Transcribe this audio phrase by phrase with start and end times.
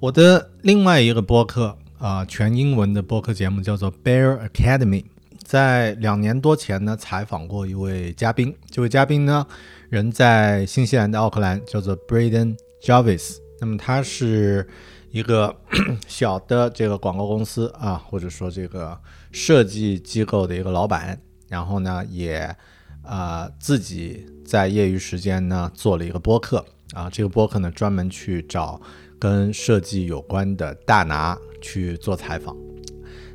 [0.00, 5.04] 我的另外一个播客啊，全英文的播客节目叫做 Bear Academy。
[5.44, 8.56] 在两年多前呢，采访过一位嘉宾。
[8.70, 9.46] 这位嘉宾呢，
[9.90, 13.36] 人在新西兰的奥克兰，叫做 Braden Jarvis。
[13.60, 14.66] 那么他是
[15.10, 15.54] 一个
[16.08, 18.98] 小的这个广告公司啊，或者说这个
[19.32, 21.20] 设计机构的一个老板。
[21.46, 22.56] 然后呢，也
[23.02, 27.10] 啊自己在业余时间呢做了一个播客啊。
[27.10, 28.80] 这个播客呢，专门去找。
[29.20, 32.56] 跟设计有关的大拿去做采访，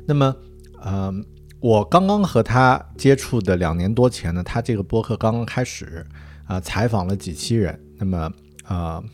[0.04, 0.36] 那么，
[0.82, 1.14] 呃，
[1.60, 6.04] 我刚刚和他接触的两年多前呢，他这个播客刚刚开始，
[6.44, 8.32] 啊，采访了几期人，那么，
[8.66, 9.04] 呃，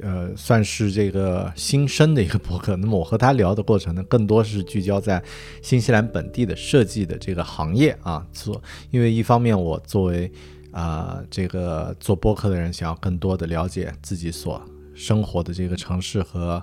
[0.00, 2.76] 呃，算是这个新生的一个播客。
[2.80, 5.22] 那么我和他聊的过程呢，更多是聚焦在
[5.62, 10.32] 新西兰本地的设计的这个行业啊，做，因为一方面我作为
[10.72, 14.58] 啊这个做播客的人，想要更多的了解自己所。
[14.96, 16.60] 生活的这个城市和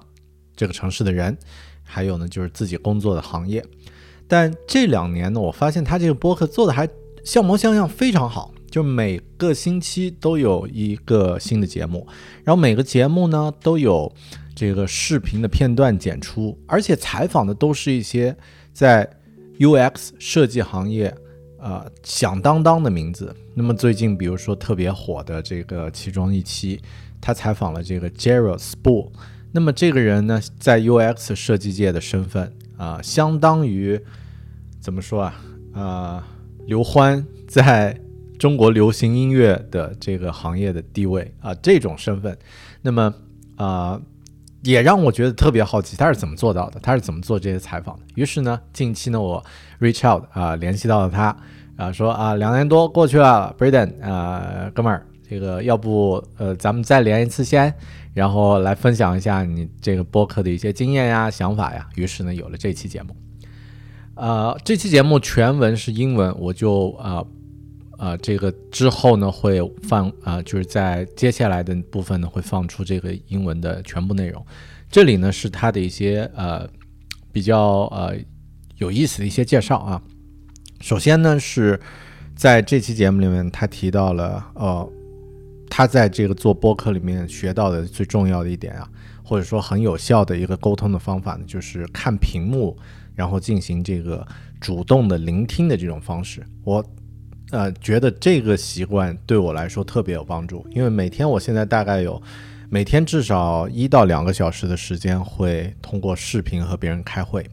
[0.56, 1.38] 这个城市的人，
[1.84, 3.64] 还有呢，就是自己工作的行业。
[4.28, 6.90] 但这两年呢，我发现他这个播客做的还
[7.24, 8.54] 像模像样，非常好。
[8.70, 12.08] 就每个星期都有一个新的节目，
[12.44, 14.12] 然后每个节目呢都有
[14.56, 18.36] 这个视频的片段剪出，而且采访的都是一些
[18.74, 19.08] 在
[19.60, 21.16] UX 设计行业
[21.64, 23.36] 呃响当当的名字。
[23.56, 26.80] 那么最近，比如说特别火的这个其中一期。
[27.26, 29.10] 他采访了这个 Gerald Spool，
[29.54, 33.98] 那么这个人呢，在 UX 设计界的身份啊，相当于
[34.82, 35.42] 怎么说啊？
[35.72, 36.24] 呃，
[36.66, 37.98] 刘欢在
[38.38, 42.38] 中国流行音乐的这个行业的地位啊，这种身份，
[42.82, 43.14] 那么
[43.56, 44.02] 啊，
[44.64, 46.80] 也让我觉得特别好奇，他是怎么做到的？
[46.82, 48.02] 他是怎么做这些采访的？
[48.16, 49.44] 于是呢，近期呢，我
[49.80, 51.36] reach out 啊，联系到了他
[51.76, 55.06] 啊，说啊，两年多过去了，Braden 啊，哥们儿。
[55.30, 57.74] 这个要不呃，咱们再连一次先，
[58.14, 61.88] 然后来分享一下你这个播客的一些经验呀、想法呀。
[61.96, 63.16] 于是呢，有了这期节目。
[64.14, 67.26] 呃，这期节目全文是英文，我就呃
[68.04, 74.46] 呃，这个之后呢会放啊，就是在接下来的部分呢会放出这个英文的全部内容。
[74.90, 76.68] 这里呢是他的一些呃
[77.32, 78.14] 比较呃
[78.78, 80.02] 有意思的一些介绍啊。
[80.82, 81.80] 首先呢是
[82.36, 84.90] 在这期节目里面，他提到了呃。
[85.76, 88.88] 他在这个做播客里面学到的最重要的一点啊，
[89.24, 92.78] 或者说很有效的一个沟通的方法呢，就是看屏幕，
[93.16, 94.24] 然后进行这个
[94.62, 96.46] 主动的聆听的这种方式。
[96.64, 96.86] 我
[97.54, 102.20] 呃觉得这个习惯对我来说特别有帮助，因为每天我现在大概有
[102.68, 107.46] 每天至少一到两个小时的时间会通过视频和别人开会。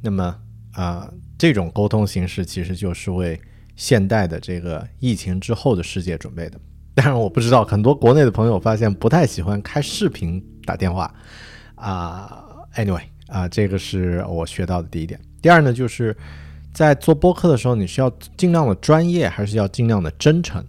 [0.00, 0.36] 那么
[0.74, 3.36] 啊，这种沟通形式其实就是为
[3.74, 6.60] 现代的这个疫情之后的世界准备的。
[6.94, 11.12] 当然我不知道，很多国内的朋友发现不太喜欢开视频打电话，
[11.74, 12.44] 啊
[12.76, 15.20] ，anyway，啊，这个是我学到的第一点。
[15.42, 16.16] 第二呢，就是
[16.72, 20.64] 在做播客的时候，你是要尽量的专业，还是要尽量的真诚？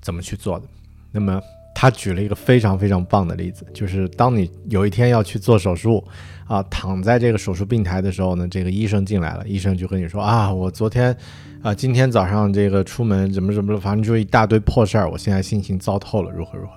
[0.00, 0.66] 怎么去做的？
[1.12, 1.40] 那么
[1.74, 6.02] 他举了一个非常非常棒的例子，就是当你有一天要去做手术，
[6.46, 11.16] 啊，躺在这个手术病台的时候呢，这个医生进来了，医生就跟你说啊，我昨天。
[11.62, 16.72] 啊，今天早上这个出门怎么怎么了，反正就一大堆破事儿，我现在心情糟透了，如何如何？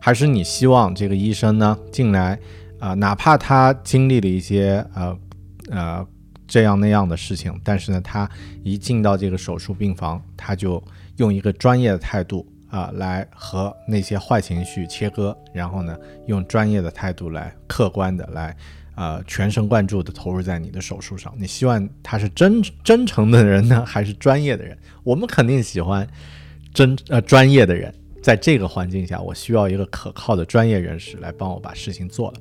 [0.00, 2.36] 还是你希望这个医生呢进来
[2.80, 5.16] 啊，哪怕他经历了一些呃
[5.70, 6.06] 呃
[6.52, 8.30] 这样那样的事情，但是呢，他
[8.62, 10.82] 一进到这个手术病房，他就
[11.16, 15.96] 用一个专业的态度啊，来和那些坏情绪切割，然后呢，
[16.26, 18.54] 用专业的态度来客观的来。
[18.94, 24.76] 呃，全神贯注地投入在你的手术上，你希望他是真真诚的人呢，还是专业的人？
[25.02, 26.06] 我们肯定喜欢
[26.74, 27.90] 真呃专业的人。
[28.22, 32.40] 在这个环境下，我需要一个可靠的专业人士来帮我把事情做了。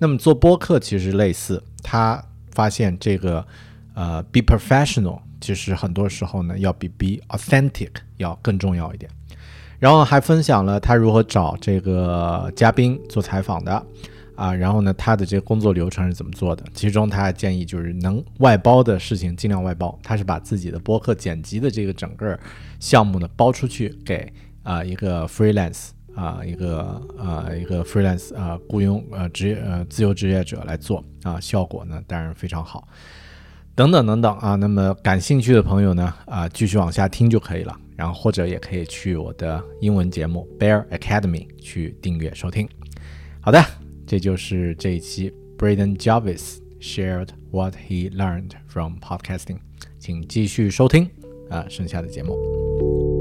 [0.00, 2.20] 那么做播客其实类似，他
[2.54, 3.44] 发现这个
[3.94, 9.10] 呃，be professional，其实很多时候呢，要比 be authentic 要更重要一点。
[9.78, 13.84] 然后还分享了他如何找这个嘉宾做采访的。
[14.36, 16.64] 啊，然后呢，他的这个工作流程是怎么做的？
[16.74, 19.96] 其中他还建议就是能外包的事情尽量外包。
[20.02, 22.36] 他是把自己的播客剪辑的这个整个
[22.80, 24.32] 项目呢包出去给
[24.64, 32.86] 啊一个 freelance 啊一个呃一个 freelance 啊雇佣呃职业呃自由职业者来做啊，效果呢当然非常好。
[33.74, 37.76] 等等等等啊，那么感兴趣的朋友呢啊，继续往下听就可以了。
[37.96, 42.68] 然后或者也可以去我的英文节目 Bear Academy 去订阅收听。
[43.40, 43.64] 好的，
[44.06, 49.58] 这就是这一期 Braden Jarvis shared what he learned from podcasting，
[50.00, 51.08] 请继续收听
[51.50, 53.13] 啊剩下的节目。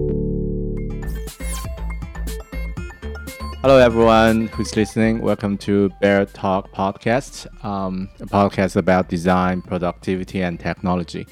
[3.64, 5.22] Hello, everyone who's listening.
[5.22, 11.26] Welcome to Bear Talk Podcast, um, a podcast about design, productivity, and technology.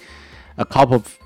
[0.57, 1.19] A couple of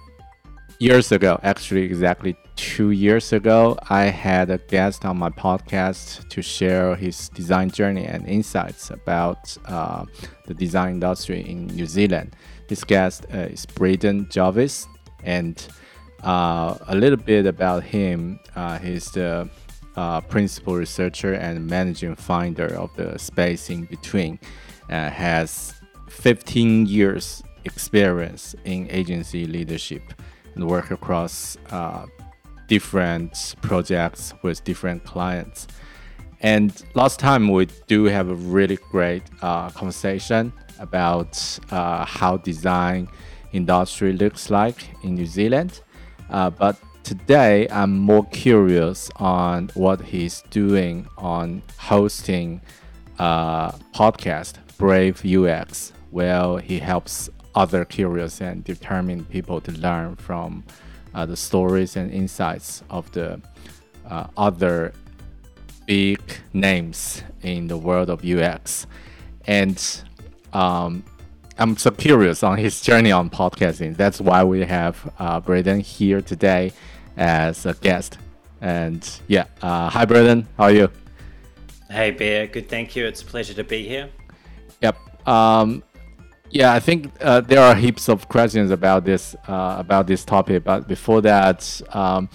[0.79, 6.41] years ago, actually, exactly two years ago, I had a guest on my podcast to
[6.41, 10.05] share his design journey and insights about uh,
[10.47, 12.35] the design industry in New Zealand.
[12.67, 14.87] This guest uh, is Brendan Jarvis,
[15.23, 15.67] and
[16.23, 18.39] uh, a little bit about him.
[18.55, 19.47] Uh, he's the
[19.95, 24.39] uh, principal researcher and managing finder of the space in between.
[24.89, 25.73] Uh, has
[26.09, 30.13] 15 years experience in agency leadership
[30.53, 32.05] and work across uh,
[32.67, 35.67] different projects with different clients.
[36.41, 43.07] And last time we do have a really great uh, conversation about uh, how design
[43.53, 45.81] industry looks like in New Zealand.
[46.29, 52.61] Uh, but today I'm more curious on what he's doing on hosting
[53.19, 60.15] a uh, podcast, Brave UX, where he helps other curious and determined people to learn
[60.15, 60.63] from
[61.13, 63.39] uh, the stories and insights of the
[64.09, 64.91] uh, other
[65.85, 66.19] big
[66.53, 68.87] names in the world of UX.
[69.45, 69.79] And
[70.53, 71.03] um,
[71.59, 73.95] I'm so curious on his journey on podcasting.
[73.95, 76.73] That's why we have uh, Brendan here today
[77.17, 78.17] as a guest.
[78.61, 80.47] And yeah, uh, hi, Brendan.
[80.57, 80.91] How are you?
[81.89, 82.47] Hey, Bear.
[82.47, 83.05] Good, thank you.
[83.05, 84.09] It's a pleasure to be here.
[84.81, 85.27] Yep.
[85.27, 85.83] Um,
[86.49, 90.63] yeah, I think uh, there are heaps of questions about this uh, about this topic.
[90.63, 92.29] But before that, um,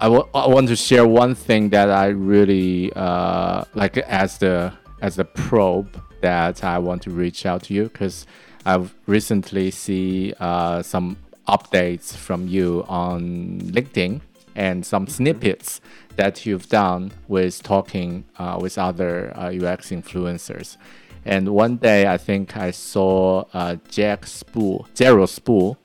[0.00, 5.24] I, want to share one thing that I really uh, like as the as the
[5.24, 8.26] probe that I want to reach out to you because
[8.64, 11.16] I've recently see uh, some
[11.48, 14.20] updates from you on LinkedIn
[14.54, 15.80] and some snippets
[16.16, 20.76] that you've done with talking uh, with other UX uh, influencers.
[21.24, 25.76] And one day, I think I saw uh, Jack Spool, Jared Spool,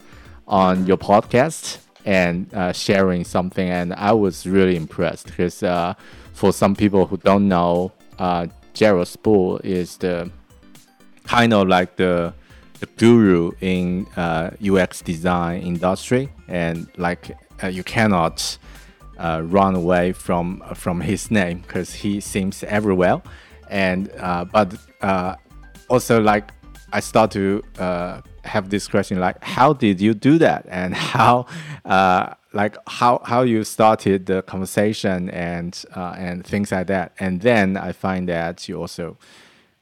[0.47, 5.93] on your podcast and uh, sharing something, and I was really impressed because uh,
[6.33, 10.29] for some people who don't know, uh, Jared Spool is the
[11.23, 12.33] kind of like the
[12.81, 18.57] the guru in uh, UX design industry, and like uh, you cannot
[19.17, 23.21] uh, run away from from his name because he seems everywhere.
[23.69, 25.35] And uh, but uh,
[25.87, 26.51] also like
[26.91, 30.65] I start to uh, have this question like how did you do that?
[30.67, 31.45] And how
[31.85, 37.13] uh, like how how you started the conversation and uh, and things like that.
[37.19, 39.17] And then I find that you also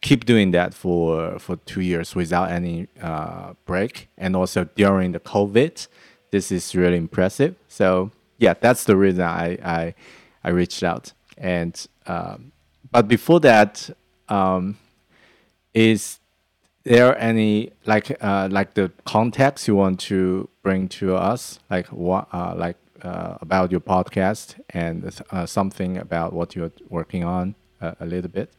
[0.02, 4.10] keep doing that for for two years without any uh, break.
[4.18, 5.88] And also during the COVID
[6.32, 7.56] this is really impressive.
[7.68, 9.96] So yeah that's the reason I I,
[10.44, 11.14] I reached out.
[11.38, 12.52] And um,
[12.92, 13.90] but before that,
[14.30, 14.78] um,
[15.74, 16.20] is
[16.84, 22.28] there any like uh, like the context you want to bring to us, like what
[22.34, 27.94] uh, like uh, about your podcast and uh, something about what you're working on uh,
[28.00, 28.52] a little bit?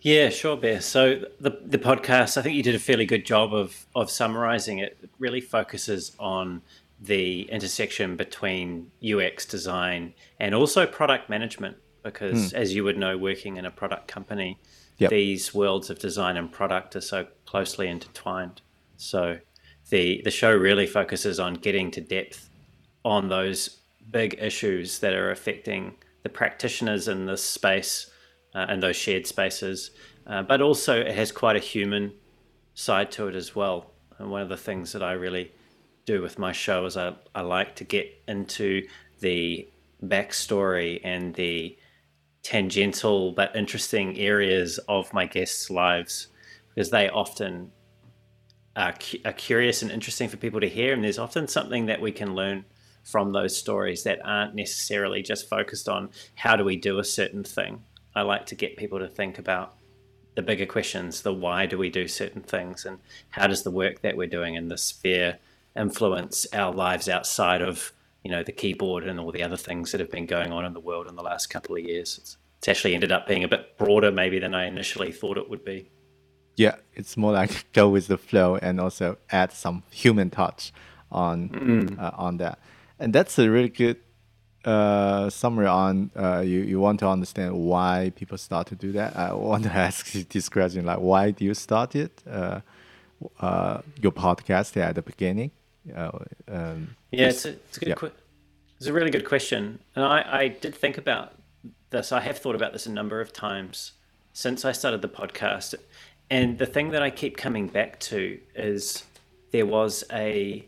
[0.00, 0.30] Yeah.
[0.30, 0.80] Sure, Bear.
[0.80, 4.78] So the the podcast, I think you did a fairly good job of of summarizing
[4.78, 4.98] it.
[5.02, 6.62] It really focuses on
[7.00, 12.54] the intersection between UX design and also product management because, mm.
[12.54, 14.58] as you would know, working in a product company,
[14.98, 15.10] yep.
[15.10, 18.60] these worlds of design and product are so closely intertwined.
[18.96, 19.38] So
[19.88, 22.48] the the show really focuses on getting to depth
[23.04, 23.80] on those
[24.10, 28.10] big issues that are affecting the practitioners in this space
[28.54, 29.90] uh, and those shared spaces.
[30.26, 32.12] Uh, but also, it has quite a human
[32.74, 33.92] side to it as well.
[34.18, 35.52] And one of the things that I really
[36.04, 38.86] do with my show is I, I like to get into
[39.20, 39.68] the
[40.02, 41.76] backstory and the
[42.42, 46.28] tangential but interesting areas of my guests' lives
[46.74, 47.70] because they often
[48.76, 50.94] are, cu- are curious and interesting for people to hear.
[50.94, 52.64] And there's often something that we can learn
[53.02, 57.44] from those stories that aren't necessarily just focused on how do we do a certain
[57.44, 57.82] thing.
[58.14, 59.76] I like to get people to think about
[60.36, 62.98] the bigger questions the why do we do certain things and
[63.30, 65.38] how does the work that we're doing in this sphere
[65.76, 67.92] influence our lives outside of
[68.24, 70.72] you know the keyboard and all the other things that have been going on in
[70.72, 72.18] the world in the last couple of years.
[72.18, 75.48] It's, it's actually ended up being a bit broader maybe than I initially thought it
[75.48, 75.88] would be.
[76.56, 80.72] Yeah, it's more like go with the flow and also add some human touch
[81.10, 81.98] on mm.
[81.98, 82.58] uh, on that,
[82.98, 83.98] and that's a really good
[84.64, 86.60] uh, summary on uh, you.
[86.60, 89.16] You want to understand why people start to do that.
[89.16, 92.22] I want to ask you this question: like, why do you start it?
[92.28, 92.60] Uh,
[93.40, 95.50] uh, your podcast at the beginning.
[95.94, 96.10] Uh,
[96.48, 97.88] um, yeah, it's a, it's a good.
[97.88, 97.94] Yeah.
[97.94, 98.12] Qu-
[98.76, 101.34] it's a really good question, and I, I did think about
[101.90, 102.12] this.
[102.12, 103.92] I have thought about this a number of times
[104.32, 105.74] since I started the podcast,
[106.30, 109.04] and the thing that I keep coming back to is
[109.50, 110.64] there was a,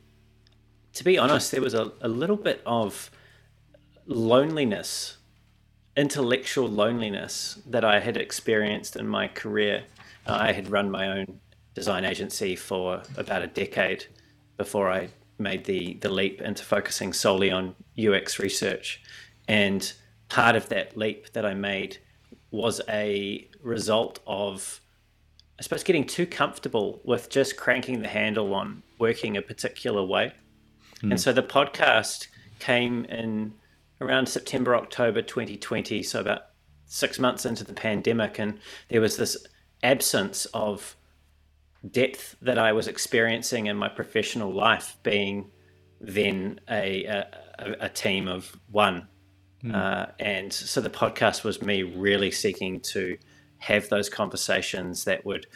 [0.94, 3.10] to be honest, there was a, a little bit of
[4.12, 5.18] loneliness,
[5.96, 9.84] intellectual loneliness that I had experienced in my career.
[10.26, 11.40] I had run my own
[11.74, 14.06] design agency for about a decade
[14.56, 19.02] before I made the the leap into focusing solely on UX research.
[19.48, 19.92] And
[20.28, 21.98] part of that leap that I made
[22.50, 24.80] was a result of
[25.58, 30.32] I suppose getting too comfortable with just cranking the handle on working a particular way.
[31.02, 31.12] Mm.
[31.12, 32.28] And so the podcast
[32.58, 33.54] came in
[34.02, 36.42] around September, October 2020, so about
[36.86, 39.36] six months into the pandemic, and there was this
[39.82, 40.96] absence of
[41.88, 45.50] depth that I was experiencing in my professional life, being
[46.00, 47.26] then a a,
[47.80, 49.08] a team of one,
[49.64, 49.74] mm.
[49.74, 53.16] uh, and so the podcast was me really seeking to
[53.58, 55.46] have those conversations that would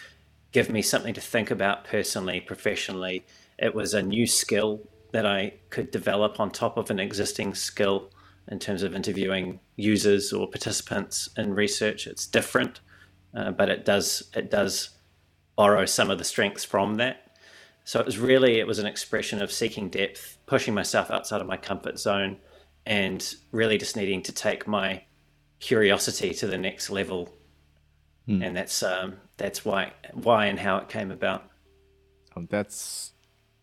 [0.52, 3.26] give me something to think about personally, professionally.
[3.58, 4.80] It was a new skill
[5.12, 8.10] that I could develop on top of an existing skill
[8.48, 12.06] in terms of interviewing users or participants in research.
[12.06, 12.80] It's different,
[13.34, 14.90] uh, but it does it does
[15.56, 17.36] borrow some of the strengths from that.
[17.84, 21.46] So it was really it was an expression of seeking depth, pushing myself outside of
[21.46, 22.38] my comfort zone,
[22.84, 25.02] and really just needing to take my
[25.60, 27.34] curiosity to the next level.
[28.28, 28.46] Mm.
[28.46, 31.50] And that's um, that's why why and how it came about.
[32.36, 33.12] Um, that's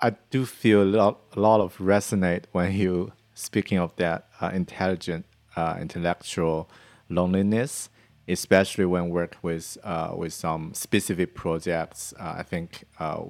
[0.03, 4.51] I do feel a lot, a lot of resonate when you speaking of that uh,
[4.53, 5.25] intelligent
[5.55, 6.69] uh, intellectual
[7.09, 7.89] loneliness
[8.27, 12.13] especially when work with uh, with some specific projects.
[12.19, 13.23] Uh, I think uh,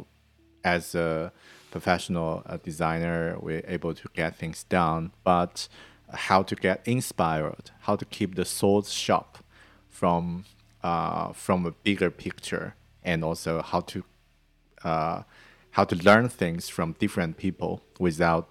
[0.64, 1.32] as a
[1.72, 5.68] professional designer, we're able to get things done, but
[6.14, 9.40] how to get inspired, how to keep the thoughts sharp
[9.90, 10.46] from
[11.34, 14.04] from a bigger picture, and also how to
[14.84, 18.48] how to learn things from different people without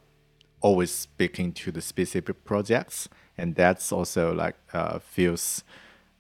[0.63, 4.57] always speaking to the specific projects, and that's also like
[5.03, 5.65] feels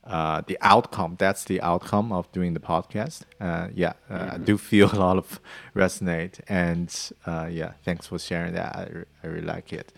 [0.04, 1.16] uh, the outcome.
[1.18, 3.22] That's the outcome of doing the podcast.
[3.40, 4.34] Uh, yeah, uh, mm-hmm.
[4.34, 5.40] I do feel a lot of
[5.76, 6.94] resonate, and
[7.26, 8.76] uh, yeah, thanks for sharing that.
[8.76, 9.92] I, re- I really like it.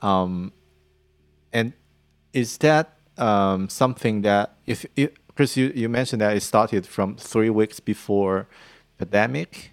[0.00, 0.52] Um,
[1.52, 1.74] and
[2.32, 7.16] is that um, something that if, if Chris, you, you mentioned that it started from
[7.16, 8.48] three weeks before
[8.98, 9.72] pandemic.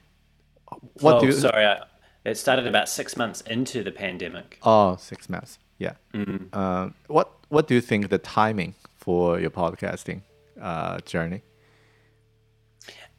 [1.02, 1.84] What oh, do you, sorry, I,
[2.30, 4.60] it started about six months into the pandemic.
[4.64, 5.60] Oh, six months.
[5.78, 5.94] Yeah.
[6.14, 6.46] Mm-hmm.
[6.54, 10.22] Uh, what What do you think the timing for your podcasting
[10.62, 11.42] uh, journey?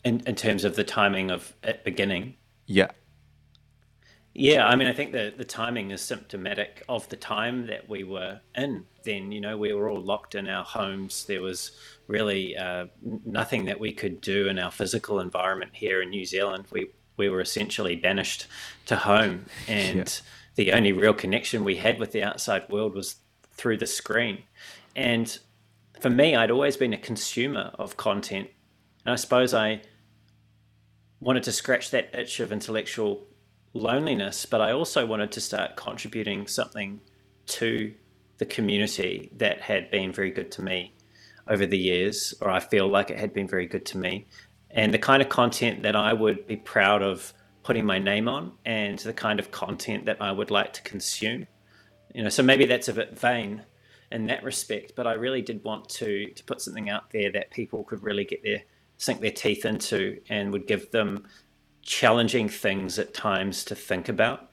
[0.05, 2.37] In in terms of the timing of it beginning.
[2.67, 2.91] Yeah.
[4.33, 8.05] Yeah, I mean, I think the the timing is symptomatic of the time that we
[8.05, 8.85] were in.
[9.03, 11.25] Then, you know, we were all locked in our homes.
[11.25, 11.73] There was
[12.07, 12.87] really uh,
[13.25, 16.67] nothing that we could do in our physical environment here in New Zealand.
[16.71, 18.47] We we were essentially banished
[18.87, 20.05] to home, and yeah.
[20.57, 23.17] the only real connection we had with the outside world was
[23.53, 24.45] through the screen.
[24.97, 25.39] And
[26.01, 28.49] for me, I'd always been a consumer of content.
[29.05, 29.83] And I suppose I
[31.21, 33.27] wanted to scratch that itch of intellectual
[33.75, 37.01] loneliness, but I also wanted to start contributing something
[37.47, 37.95] to
[38.39, 40.95] the community that had been very good to me
[41.47, 44.27] over the years, or I feel like it had been very good to me.
[44.73, 48.53] And the kind of content that I would be proud of putting my name on,
[48.65, 51.47] and the kind of content that I would like to consume.
[52.15, 53.63] You know, so maybe that's a bit vain,
[54.13, 54.93] in that respect.
[54.97, 58.25] But I really did want to to put something out there that people could really
[58.25, 58.63] get their
[58.97, 61.27] sink their teeth into and would give them
[61.83, 64.51] challenging things at times to think about.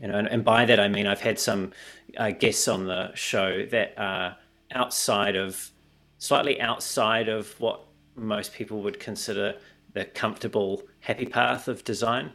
[0.00, 1.72] You know, and, and by that I mean I've had some
[2.16, 4.36] uh, guests on the show that are
[4.72, 5.70] outside of
[6.18, 7.83] slightly outside of what
[8.16, 9.56] most people would consider
[9.92, 12.32] the comfortable happy path of design.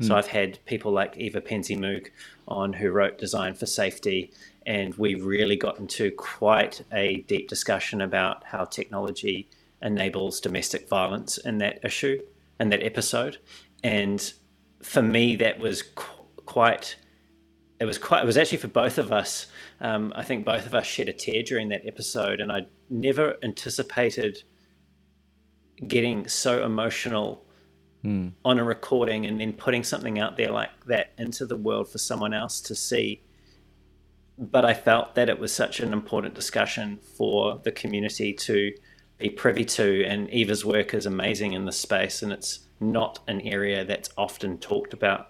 [0.00, 0.06] Mm.
[0.06, 2.08] So I've had people like Eva PenzeyMoog
[2.48, 4.32] on who wrote Design for Safety
[4.66, 9.48] and we really got into quite a deep discussion about how technology
[9.82, 12.20] enables domestic violence in that issue
[12.58, 13.38] and that episode.
[13.82, 14.32] And
[14.82, 16.96] for me, that was qu- quite
[17.80, 18.22] it was quite.
[18.22, 19.46] It was actually for both of us.
[19.80, 23.36] Um, I think both of us shed a tear during that episode, and I never
[23.42, 24.42] anticipated
[25.86, 27.44] getting so emotional
[28.04, 28.32] mm.
[28.44, 31.98] on a recording and then putting something out there like that into the world for
[31.98, 33.22] someone else to see.
[34.38, 38.72] But I felt that it was such an important discussion for the community to
[39.18, 43.42] be privy to, and Eva's work is amazing in this space, and it's not an
[43.42, 45.28] area that's often talked about.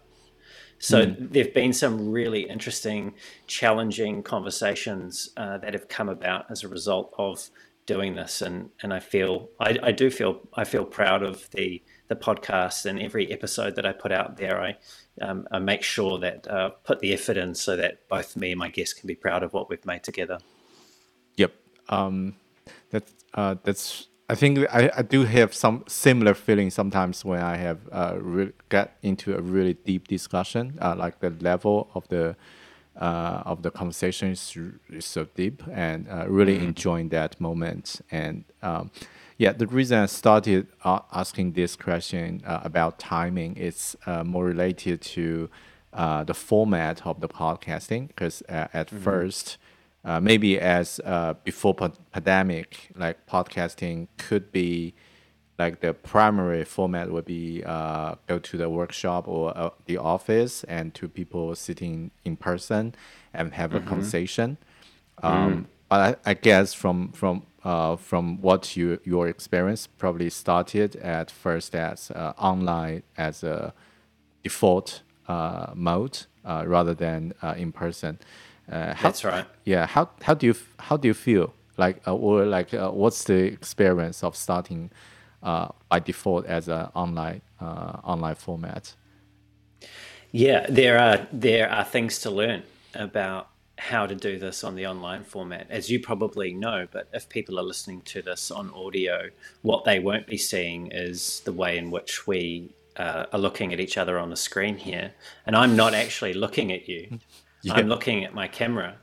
[0.79, 1.33] So mm.
[1.33, 3.15] there have been some really interesting,
[3.49, 7.51] challenging conversations uh, that have come about as a result of
[7.95, 11.83] doing this, and and I feel I, I do feel I feel proud of the
[12.11, 14.77] the podcast and every episode that I put out there, I,
[15.23, 18.59] um, I make sure that uh, put the effort in so that both me and
[18.59, 20.39] my guests can be proud of what we've made together.
[21.37, 21.53] Yep,
[21.89, 22.35] um,
[22.91, 24.09] that's uh, that's.
[24.29, 28.53] I think I, I do have some similar feelings sometimes when I have uh, re-
[28.69, 32.37] get into a really deep discussion, uh, like the level of the
[32.97, 34.57] uh, of the conversation is,
[34.89, 36.69] is so deep, and uh, really mm-hmm.
[36.69, 38.45] enjoying that moment and.
[38.63, 38.91] Um,
[39.41, 44.45] yeah, the reason I started uh, asking this question uh, about timing is uh, more
[44.45, 45.49] related to
[45.95, 48.09] uh, the format of the podcasting.
[48.09, 48.99] Because uh, at mm-hmm.
[48.99, 49.57] first,
[50.05, 51.01] uh, maybe as
[51.43, 54.93] before pandemic, like podcasting could be
[55.61, 57.61] like the primary format would be
[58.31, 62.95] go to the workshop or the office and two people sitting in person
[63.33, 63.87] and have mm-hmm.
[63.87, 64.57] a conversation.
[65.23, 65.65] Um, mm.
[65.89, 71.31] But I, I guess from from uh, from what you your experience probably started at
[71.31, 73.75] first as uh, online as a
[74.43, 78.19] default uh, mode uh, rather than uh, in person.
[78.71, 79.47] Uh, how, That's right.
[79.65, 79.87] Yeah.
[79.87, 84.37] How how do you how do you feel like or like what's the experience of
[84.37, 84.91] starting
[85.43, 88.95] by default as an online online format?
[90.33, 92.63] Yeah, there are there are things to learn
[92.95, 93.49] about
[93.81, 96.87] how to do this on the online format, as you probably know.
[96.91, 99.31] But if people are listening to this on audio,
[99.63, 103.81] what they won't be seeing is the way in which we uh, are looking at
[103.81, 105.13] each other on the screen here.
[105.47, 107.19] And I'm not actually looking at you,
[107.63, 107.75] yeah.
[107.75, 108.97] I'm looking at my camera.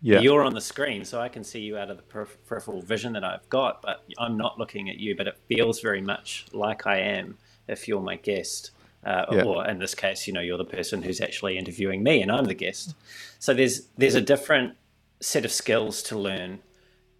[0.00, 0.20] Yeah.
[0.20, 2.02] You're on the screen, so I can see you out of the
[2.46, 5.16] peripheral vision that I've got, but I'm not looking at you.
[5.16, 8.70] But it feels very much like I am if you're my guest
[9.04, 9.42] uh, yeah.
[9.44, 12.44] or in this case, you know, you're the person who's actually interviewing me, and I'm
[12.44, 12.94] the guest.
[13.38, 14.76] So there's there's a different
[15.20, 16.60] set of skills to learn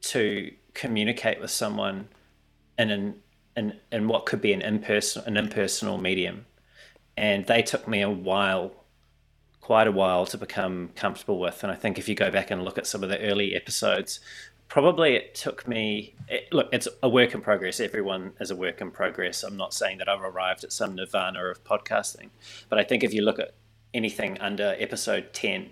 [0.01, 2.09] to communicate with someone
[2.79, 3.15] in an
[3.57, 6.47] in, in what could be an impersonal an impersonal medium,
[7.17, 8.73] and they took me a while,
[9.61, 11.63] quite a while, to become comfortable with.
[11.63, 14.21] And I think if you go back and look at some of the early episodes,
[14.69, 17.81] probably it took me it, look it's a work in progress.
[17.81, 19.43] Everyone is a work in progress.
[19.43, 22.29] I'm not saying that i've arrived at some nirvana of podcasting.
[22.69, 23.55] But i think if you look at
[23.95, 25.71] anything under episode 10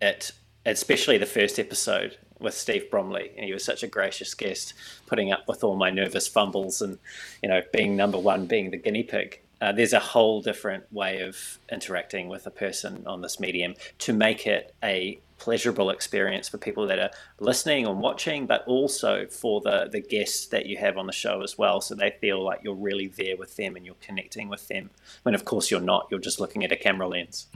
[0.00, 0.32] it
[0.64, 4.72] especially the first episode with steve bromley and he was such a gracious guest
[5.06, 6.98] putting up with all my nervous fumbles and
[7.42, 11.20] you know being number one being the guinea pig uh, there's a whole different way
[11.20, 16.58] of interacting with a person on this medium to make it a pleasurable experience for
[16.58, 20.96] people that are listening and watching, but also for the the guests that you have
[20.98, 23.84] on the show as well, so they feel like you're really there with them and
[23.84, 24.90] you're connecting with them.
[25.22, 27.46] When of course you're not, you're just looking at a camera lens.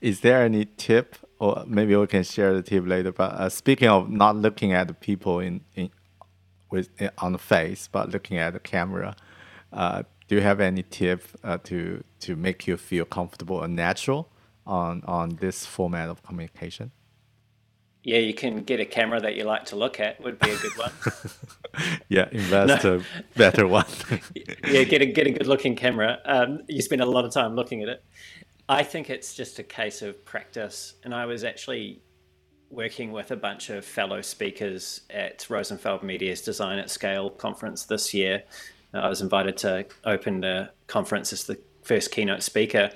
[0.00, 3.12] Is there any tip, or maybe we can share the tip later?
[3.12, 5.90] But uh, speaking of not looking at the people in, in
[6.70, 9.16] with on the face, but looking at the camera.
[9.72, 14.30] Uh, do you have any tip uh, to to make you feel comfortable and natural
[14.64, 16.92] on on this format of communication?
[18.04, 20.22] Yeah, you can get a camera that you like to look at.
[20.22, 20.92] Would be a good one.
[22.08, 22.98] yeah, invest no.
[22.98, 23.02] a
[23.36, 23.86] better one.
[24.68, 26.20] yeah, get a get a good looking camera.
[26.24, 28.04] Um, you spend a lot of time looking at it.
[28.68, 30.94] I think it's just a case of practice.
[31.02, 32.02] And I was actually
[32.70, 38.14] working with a bunch of fellow speakers at Rosenfeld Media's Design at Scale conference this
[38.14, 38.44] year.
[38.92, 42.90] I was invited to open the conference as the first keynote speaker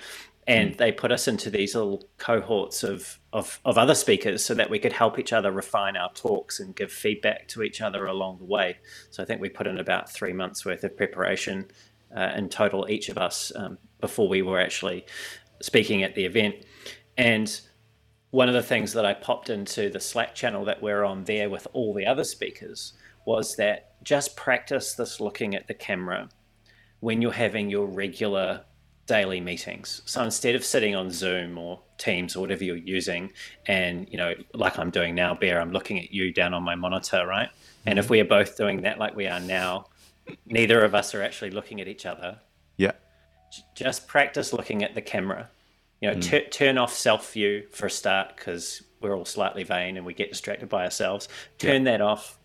[0.46, 0.76] and mm.
[0.76, 4.78] they put us into these little cohorts of, of, of other speakers so that we
[4.78, 8.44] could help each other refine our talks and give feedback to each other along the
[8.44, 8.78] way.
[9.10, 11.70] So I think we put in about three months worth of preparation
[12.14, 15.06] uh, in total, each of us, um, before we were actually
[15.62, 16.56] speaking at the event.
[17.16, 17.60] And
[18.30, 21.48] one of the things that I popped into the Slack channel that we're on there
[21.48, 22.92] with all the other speakers
[23.24, 26.28] was that just practice this looking at the camera
[27.00, 28.64] when you're having your regular
[29.06, 30.02] daily meetings.
[30.04, 33.32] So instead of sitting on Zoom or Teams or whatever you're using,
[33.66, 36.74] and you know, like I'm doing now, Bear, I'm looking at you down on my
[36.74, 37.48] monitor, right?
[37.48, 37.88] Mm-hmm.
[37.88, 38.12] And if mm-hmm.
[38.12, 39.86] we are both doing that like we are now,
[40.46, 42.38] neither of us are actually looking at each other.
[42.76, 42.92] Yeah.
[43.74, 45.50] Just practice looking at the camera.
[46.00, 49.96] You know, t- turn off self view for a start because we're all slightly vain
[49.96, 51.28] and we get distracted by ourselves.
[51.58, 52.38] Turn that off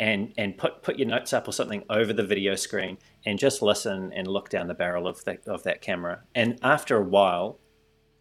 [0.00, 3.60] and and put put your notes up or something over the video screen and just
[3.60, 6.22] listen and look down the barrel of that of that camera.
[6.34, 7.58] And after a while,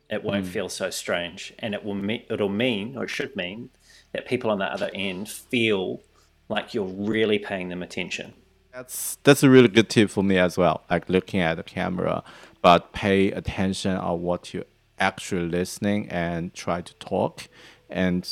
[0.10, 3.70] it won't feel so strange, and it will me- it'll mean or it should mean
[4.12, 6.02] that people on the other end feel
[6.50, 8.34] like you're really paying them attention.
[8.74, 10.84] That's that's a really good tip for me as well.
[10.89, 12.24] Like looking at the camera,
[12.62, 14.65] but pay attention on what you're
[15.00, 17.48] actually listening and try to talk.
[17.89, 18.28] And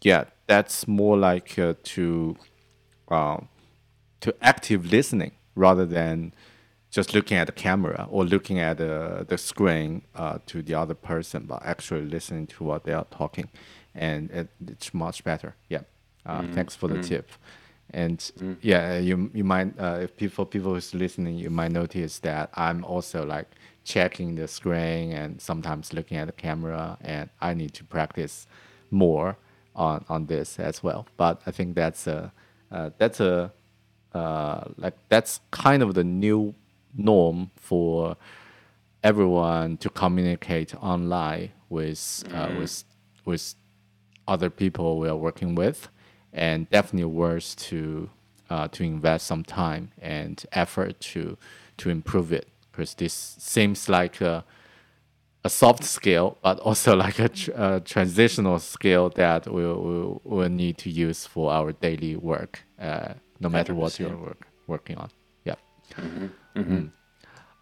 [0.00, 2.36] yeah, that's more like uh, to
[3.10, 3.48] um,
[4.20, 6.32] to active listening rather than
[6.90, 10.94] just looking at the camera or looking at the, the screen uh, to the other
[10.94, 13.48] person, but actually listening to what they are talking.
[13.94, 15.54] And it, it's much better.
[15.68, 15.82] Yeah.
[16.24, 17.30] Uh, Thanks for the tip.
[17.90, 22.50] And yeah, you you might uh, if people people who's listening, you might notice that
[22.54, 23.46] I'm also like
[23.84, 28.46] checking the screen and sometimes looking at the camera, and I need to practice
[28.90, 29.38] more
[29.74, 31.06] on on this as well.
[31.16, 32.30] But I think that's a
[32.70, 33.52] uh, that's a
[34.14, 36.54] uh, like that's kind of the new
[36.96, 38.16] norm for
[39.04, 42.84] everyone to communicate online with uh, with
[43.24, 43.54] with
[44.26, 45.88] other people we are working with,
[46.32, 48.10] and definitely worth to
[48.50, 51.36] uh, to invest some time and effort to
[51.78, 54.44] to improve it because this seems like a
[55.44, 60.48] a soft skill, but also like a, tr- a transitional skill that we will will
[60.48, 65.10] need to use for our daily work, uh, no matter what you're work, working on.
[65.44, 65.54] Yeah.
[66.56, 66.90] Mm.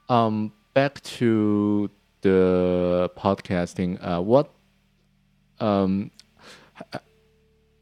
[0.08, 1.90] Um, back to
[2.22, 3.98] the podcasting.
[4.00, 4.50] Uh, what
[5.60, 6.10] um,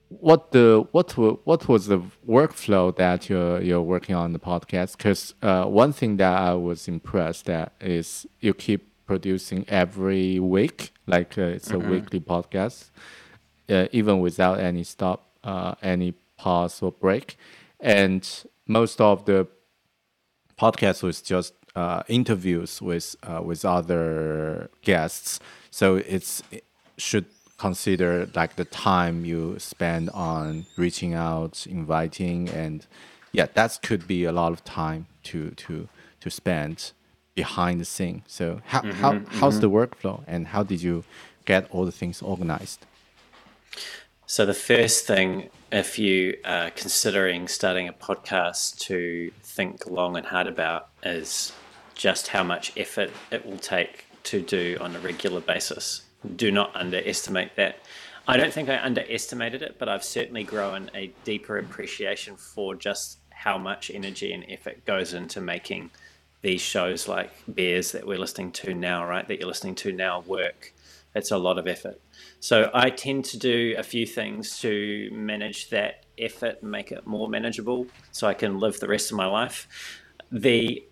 [0.09, 4.97] what the what what was the workflow that you're you're working on the podcast?
[4.97, 10.93] Because uh, one thing that I was impressed at is you keep producing every week,
[11.07, 12.91] like uh, it's a weekly podcast,
[13.69, 17.37] uh, even without any stop, uh, any pause or break,
[17.81, 19.47] and most of the
[20.59, 25.41] podcast was just uh, interviews with uh, with other guests.
[25.71, 26.65] So it's it
[26.97, 27.27] should
[27.59, 32.87] consider like the time you spend on reaching out, inviting, and
[33.33, 35.89] yeah, that could be a lot of time to to
[36.21, 36.93] to spend
[37.35, 38.23] behind the scene.
[38.27, 39.77] So how mm-hmm, how how's the mm-hmm.
[39.77, 41.05] workflow and how did you
[41.45, 42.87] get all the things organized?
[44.27, 50.25] So, the first thing, if you are considering starting a podcast to think long and
[50.25, 51.53] hard about, is
[51.95, 56.03] just how much effort it will take to do on a regular basis.
[56.37, 57.81] Do not underestimate that.
[58.27, 63.19] I don't think I underestimated it, but I've certainly grown a deeper appreciation for just
[63.29, 65.91] how much energy and effort goes into making
[66.45, 69.27] these shows like Bears that we're listening to now, right?
[69.27, 70.75] That you're listening to now work.
[71.15, 71.99] It's a lot of effort.
[72.39, 77.07] So I tend to do a few things to manage that effort and make it
[77.07, 79.67] more manageable so I can live the rest of my life.
[80.31, 80.85] The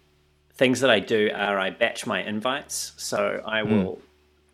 [0.54, 2.94] things that I do are I batch my invites.
[2.96, 4.00] So I will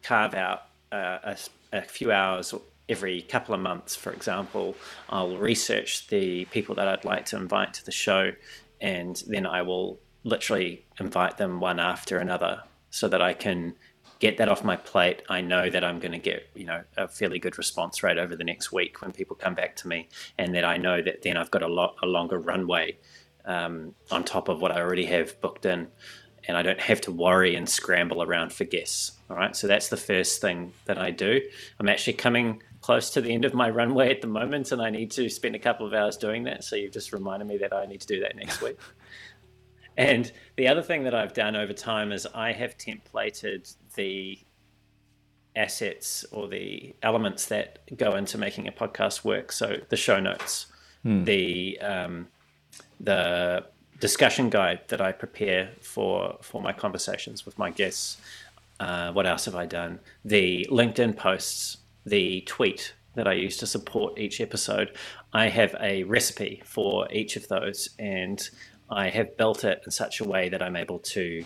[0.02, 1.36] carve out uh, a,
[1.72, 2.52] a few hours
[2.88, 4.74] every couple of months, for example.
[5.08, 8.32] I'll research the people that I'd like to invite to the show,
[8.80, 13.74] and then I will literally invite them one after another so that I can
[14.18, 15.22] get that off my plate.
[15.28, 18.34] I know that I'm going to get, you know, a fairly good response rate over
[18.34, 21.36] the next week when people come back to me, and that I know that then
[21.36, 22.98] I've got a lot a longer runway
[23.44, 25.88] um, on top of what I already have booked in,
[26.46, 29.12] and I don't have to worry and scramble around for guests.
[29.30, 31.40] All right, so that's the first thing that I do.
[31.78, 34.90] I'm actually coming close to the end of my runway at the moment, and I
[34.90, 36.64] need to spend a couple of hours doing that.
[36.64, 38.78] So you've just reminded me that I need to do that next week.
[39.98, 44.38] And the other thing that I've done over time is I have templated the
[45.56, 49.50] assets or the elements that go into making a podcast work.
[49.50, 50.66] So the show notes,
[51.24, 52.28] the um,
[53.00, 53.64] the
[53.98, 58.18] discussion guide that I prepare for for my conversations with my guests.
[58.78, 59.98] Uh, what else have I done?
[60.24, 64.96] The LinkedIn posts, the tweet that I use to support each episode.
[65.32, 68.48] I have a recipe for each of those, and
[68.90, 71.44] I have built it in such a way that I'm able to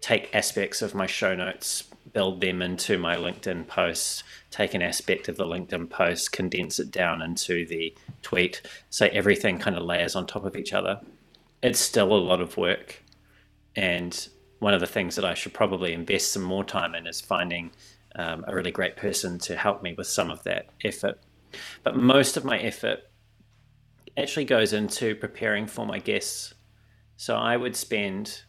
[0.00, 5.28] take aspects of my show notes, build them into my LinkedIn posts, take an aspect
[5.28, 10.14] of the LinkedIn post, condense it down into the tweet, so everything kind of layers
[10.14, 11.00] on top of each other.
[11.62, 13.02] It's still a lot of work.
[13.74, 14.28] And
[14.60, 17.70] one of the things that I should probably invest some more time in is finding
[18.16, 21.18] um, a really great person to help me with some of that effort.
[21.82, 23.00] But most of my effort
[24.16, 26.54] actually goes into preparing for my guests.
[27.18, 28.42] So I would spend,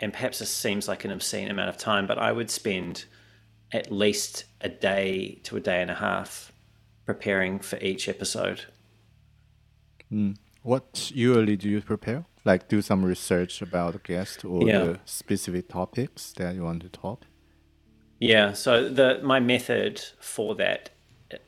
[0.00, 3.04] and perhaps this seems like an obscene amount of time, but I would spend
[3.70, 6.50] at least a day to a day and a half
[7.04, 8.64] preparing for each episode.
[10.12, 10.36] Mm.
[10.62, 12.24] What usually do you prepare?
[12.44, 14.78] Like do some research about the guest or yeah.
[14.78, 17.22] the specific topics that you want to talk?
[18.18, 18.52] Yeah.
[18.52, 20.90] So the my method for that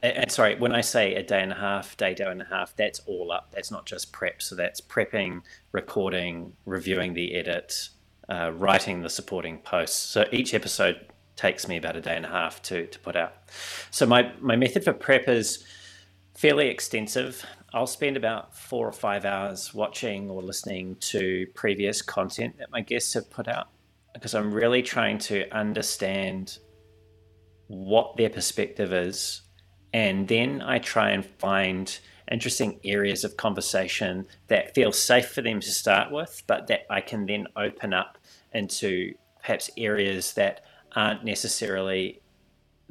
[0.03, 2.75] and sorry, when I say a day and a half, day, day and a half,
[2.77, 3.53] that's all up.
[3.53, 4.43] That's not just prep.
[4.43, 7.89] So that's prepping, recording, reviewing the edit,
[8.29, 9.97] uh, writing the supporting posts.
[9.97, 13.35] So each episode takes me about a day and a half to, to put out.
[13.91, 15.65] So my, my method for prep is
[16.35, 17.45] fairly extensive.
[17.73, 22.81] I'll spend about four or five hours watching or listening to previous content that my
[22.81, 23.69] guests have put out
[24.15, 26.59] because I'm really trying to understand
[27.69, 29.43] what their perspective is
[29.93, 31.99] and then I try and find
[32.31, 37.01] interesting areas of conversation that feel safe for them to start with, but that I
[37.01, 38.19] can then open up
[38.53, 42.21] into perhaps areas that aren't necessarily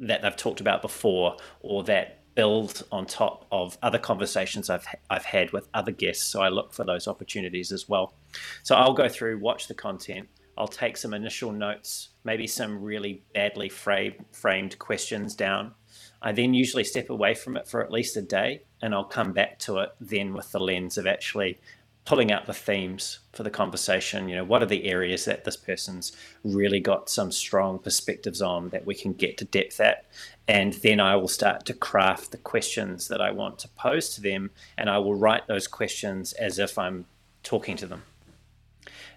[0.00, 5.24] that they've talked about before or that build on top of other conversations I've I've
[5.24, 6.24] had with other guests.
[6.24, 8.14] So I look for those opportunities as well.
[8.62, 10.28] So I'll go through, watch the content.
[10.56, 15.74] I'll take some initial notes, maybe some really badly frame, framed questions down
[16.20, 19.32] I then usually step away from it for at least a day and I'll come
[19.32, 21.58] back to it then with the lens of actually
[22.04, 24.28] pulling out the themes for the conversation.
[24.28, 28.70] You know, what are the areas that this person's really got some strong perspectives on
[28.70, 30.06] that we can get to depth at?
[30.48, 34.22] And then I will start to craft the questions that I want to pose to
[34.22, 37.04] them and I will write those questions as if I'm
[37.42, 38.02] talking to them.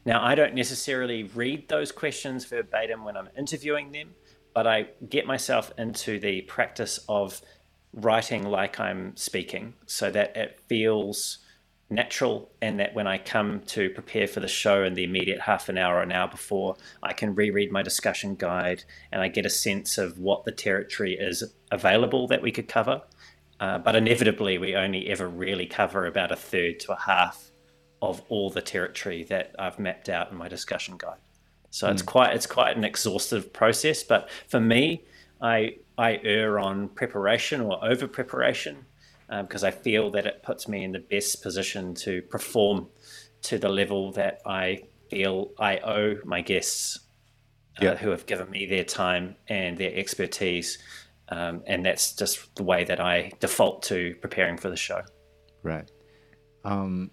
[0.04, 4.16] Now, I don't necessarily read those questions verbatim when I'm interviewing them
[4.54, 7.42] but I get myself into the practice of
[7.94, 11.40] writing like I'm speaking so that it feels
[11.90, 15.68] natural and that when I come to prepare for the show in the immediate half
[15.68, 19.46] an hour or an hour before, I can reread my discussion guide and I get
[19.46, 23.02] a sense of what the territory is available that we could cover.
[23.60, 27.52] Uh, but inevitably, we only ever really cover about a third to a half
[28.02, 31.20] of all the territory that I've mapped out in my discussion guide.
[31.72, 31.92] So mm.
[31.92, 32.08] it's hmm.
[32.08, 34.04] quite it's quite an exhaustive process.
[34.04, 35.04] But for me,
[35.42, 38.86] I I err on preparation or over preparation
[39.30, 42.88] because um, I feel that it puts me in the best position to perform
[43.44, 47.00] to the level that I feel I owe my guests
[47.82, 47.96] uh, yeah.
[47.96, 50.78] who have given me their time and their expertise.
[51.30, 55.02] Um, and that's just the way that I default to preparing for the show.
[55.64, 55.90] Right.
[56.66, 57.12] Um,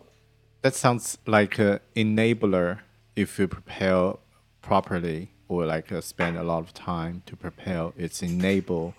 [0.62, 2.80] that sounds like an enabler
[3.14, 4.14] if you prepare
[4.68, 8.94] properly or like uh, spend a lot of time to prepare, it's enable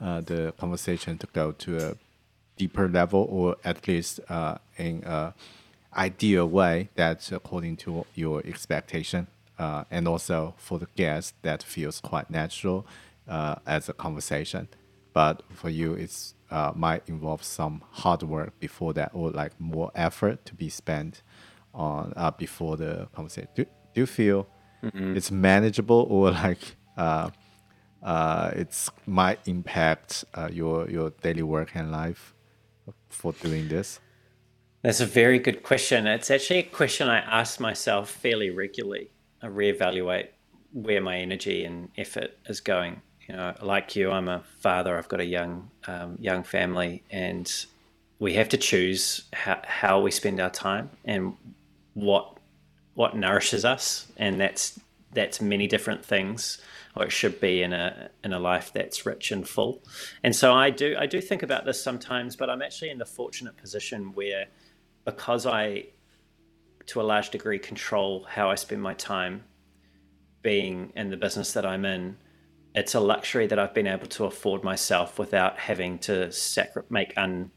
[0.00, 1.94] uh, the conversation to go to a
[2.56, 5.32] deeper level or at least uh, in a
[5.96, 9.28] ideal way that's according to your expectation.
[9.56, 12.84] Uh, and also for the guest that feels quite natural
[13.28, 14.66] uh, as a conversation.
[15.12, 19.92] But for you, it's uh, might involve some hard work before that, or like more
[19.94, 21.22] effort to be spent
[21.72, 23.48] on before the conversation.
[23.54, 24.48] Do, do you feel
[24.84, 25.16] mm-hmm.
[25.16, 27.30] it's manageable or like uh,
[28.02, 32.34] uh, it's might impact uh, your your daily work and life
[33.08, 34.00] for doing this?
[34.82, 36.06] That's a very good question.
[36.06, 39.10] It's actually a question I ask myself fairly regularly.
[39.42, 40.28] I reevaluate
[40.72, 43.00] where my energy and effort is going.
[43.26, 44.98] You know, like you, I'm a father.
[44.98, 47.50] I've got a young um, young family, and
[48.18, 51.34] we have to choose how, how we spend our time and
[51.94, 52.33] what
[52.94, 54.78] what nourishes us, and that's
[55.12, 56.58] that's many different things,
[56.96, 59.82] or it should be in a in a life that's rich and full.
[60.22, 63.06] And so I do I do think about this sometimes, but I'm actually in the
[63.06, 64.46] fortunate position where
[65.04, 65.86] because I
[66.86, 69.44] to a large degree control how I spend my time
[70.42, 72.18] being in the business that I'm in,
[72.74, 77.14] it's a luxury that I've been able to afford myself without having to sacri- make
[77.16, 77.50] un,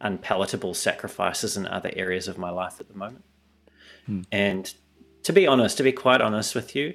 [0.00, 3.24] unpalatable sacrifices in other areas of my life at the moment.
[4.08, 4.22] Hmm.
[4.32, 4.72] And
[5.24, 6.94] to be honest, to be quite honest with you,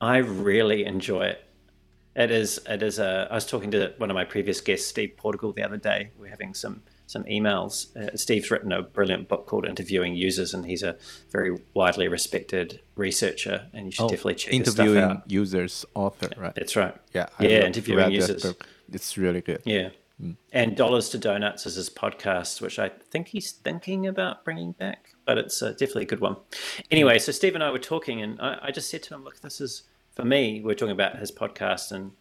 [0.00, 1.44] I really enjoy it.
[2.16, 2.58] It is.
[2.66, 3.28] It is a.
[3.30, 6.10] I was talking to one of my previous guests, Steve Portigal, the other day.
[6.18, 7.94] We are having some some emails.
[7.94, 10.96] Uh, Steve's written a brilliant book called Interviewing Users, and he's a
[11.30, 13.66] very widely respected researcher.
[13.74, 16.54] And you should oh, definitely check interviewing users author, right?
[16.54, 16.96] That's right.
[17.12, 18.46] Yeah, I yeah, interviewing users.
[18.90, 19.60] It's really good.
[19.66, 19.90] Yeah,
[20.22, 20.36] mm.
[20.52, 25.10] and Dollars to Donuts is his podcast, which I think he's thinking about bringing back
[25.26, 26.36] but it's uh, definitely a good one.
[26.90, 29.40] Anyway, so Steve and I were talking, and I, I, just said to him, "Look,
[29.40, 29.82] this is
[30.14, 32.12] for me." We are talking about his podcast and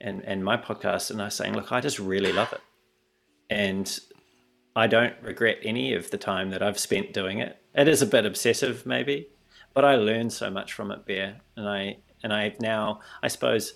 [0.00, 2.62] and and my podcast, and I was saying, "Look, I just really love it,
[3.50, 4.00] and
[4.74, 7.56] I don't regret any of the time that I've spent doing it.
[7.74, 9.28] It is a bit obsessive, maybe,
[9.74, 13.74] but I learned so much from it, Bear, and I and I now, I suppose."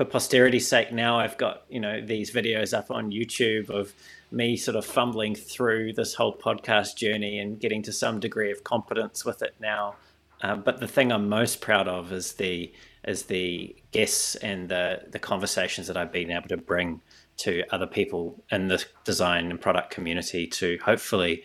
[0.00, 3.92] For posterity's sake, now I've got you know these videos up on YouTube of
[4.30, 8.64] me sort of fumbling through this whole podcast journey and getting to some degree of
[8.64, 9.96] competence with it now.
[10.40, 12.72] Um, but the thing I'm most proud of is the
[13.06, 17.02] is the guests and the the conversations that I've been able to bring
[17.36, 21.44] to other people in the design and product community to hopefully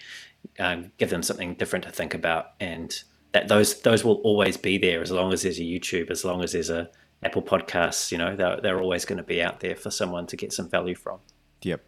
[0.59, 4.77] um, give them something different to think about and that those those will always be
[4.77, 6.89] there as long as there's a YouTube, as long as there's a
[7.25, 10.37] Apple Podcasts, you know, they're, they're always going to be out there for someone to
[10.37, 11.19] get some value from.
[11.63, 11.81] Yep.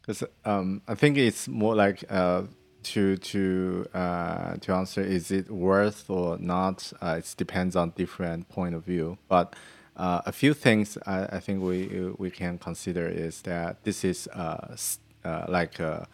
[0.00, 2.44] Because um, I think it's more like uh,
[2.84, 6.92] to to uh, to answer is it worth or not?
[7.02, 9.18] Uh, it depends on different point of view.
[9.28, 9.54] But
[9.96, 14.26] uh, a few things I, I think we we can consider is that this is
[14.28, 14.76] uh,
[15.24, 16.06] uh, like a,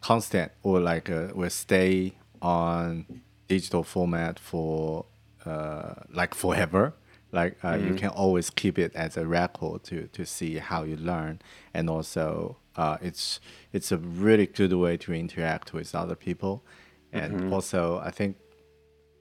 [0.00, 2.12] constant or like a, will stay
[2.42, 5.06] on digital format for
[5.46, 6.94] uh, like forever.
[7.32, 7.88] Like uh, mm-hmm.
[7.88, 11.40] you can always keep it as a record to to see how you learn,
[11.72, 13.40] and also uh, it's
[13.72, 16.62] it's a really good way to interact with other people,
[17.10, 17.52] and mm-hmm.
[17.52, 18.36] also I think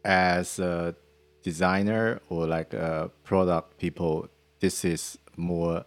[0.04, 0.94] as a
[1.42, 4.28] designer or like a product people,
[4.60, 5.86] this is more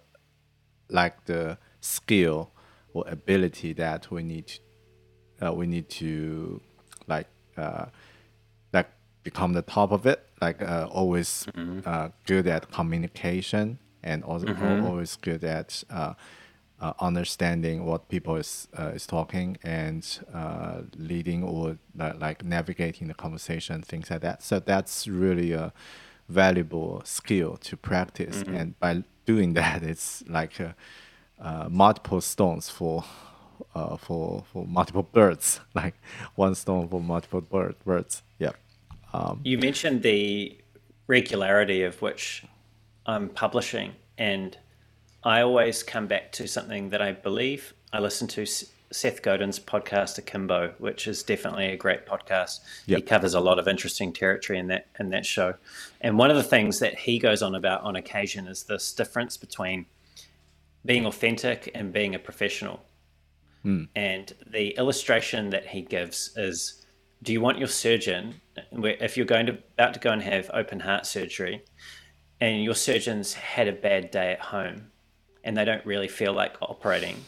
[0.89, 2.51] like the skill
[2.95, 4.51] or ability that we need
[5.43, 6.61] uh, we need to
[7.07, 7.87] like uh,
[9.25, 10.25] become the top of it.
[10.41, 11.81] Like uh, always mm-hmm.
[11.85, 14.87] uh, good at communication and also mm-hmm.
[14.87, 16.13] always good at uh,
[16.81, 23.15] uh understanding what people is uh, is talking and uh, leading or like navigating the
[23.15, 24.43] conversation, things like that.
[24.43, 25.73] So that's really a
[26.29, 28.43] valuable skill to practice.
[28.43, 28.57] Mm-hmm.
[28.57, 30.53] And by doing that, it's like
[31.69, 33.05] multiple stones for.
[33.99, 35.95] for for multiple birds, like
[36.35, 38.23] one stone for multiple bird, birds.
[38.39, 38.55] Yeah.
[39.15, 40.59] Um, you mentioned the
[41.07, 42.45] regularity of which
[43.07, 44.57] I'm publishing, and
[45.23, 48.45] I always come back to something that I believe I listen to
[48.91, 52.61] Seth Godin's podcast Akimbo, which is definitely a great podcast.
[52.87, 52.97] Yep.
[52.99, 55.55] He covers a lot of interesting territory in that in that show.
[56.01, 59.37] And one of the things that he goes on about on occasion is this difference
[59.37, 59.87] between
[60.85, 62.83] being authentic and being a professional.
[63.65, 63.89] Mm.
[63.95, 66.84] And the illustration that he gives is
[67.25, 70.81] do you want your surgeon, if you're going to about to go and have open
[70.81, 71.65] heart surgery,
[72.41, 74.91] and your surgeon's had a bad day at home,
[75.43, 77.25] and they don't really feel like operating,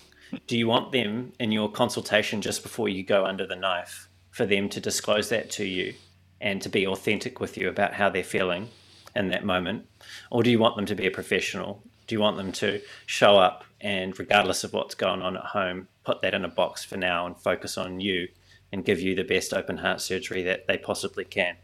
[0.47, 4.45] do you want them in your consultation just before you go under the knife for
[4.45, 5.95] them to disclose that to you
[6.41, 8.69] and to be authentic with you about how they're feeling
[9.15, 9.87] in that moment,
[10.31, 11.83] or do you want them to be a professional?
[12.07, 15.89] Do you want them to show up and, regardless of what's going on at home,
[16.05, 18.29] put that in a box for now and focus on you
[18.73, 21.57] and give you the best open heart surgery that they possibly can.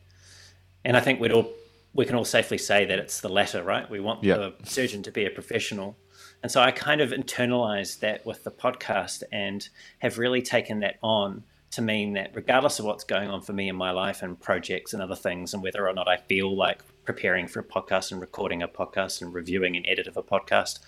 [0.84, 1.52] And I think we'd all
[1.94, 3.88] we can all safely say that it's the latter, right?
[3.90, 5.96] We want the surgeon to be a professional.
[6.42, 10.96] And so I kind of internalized that with the podcast and have really taken that
[11.02, 14.40] on to mean that regardless of what's going on for me in my life and
[14.40, 18.12] projects and other things, and whether or not I feel like preparing for a podcast
[18.12, 20.80] and recording a podcast and reviewing an edit of a podcast,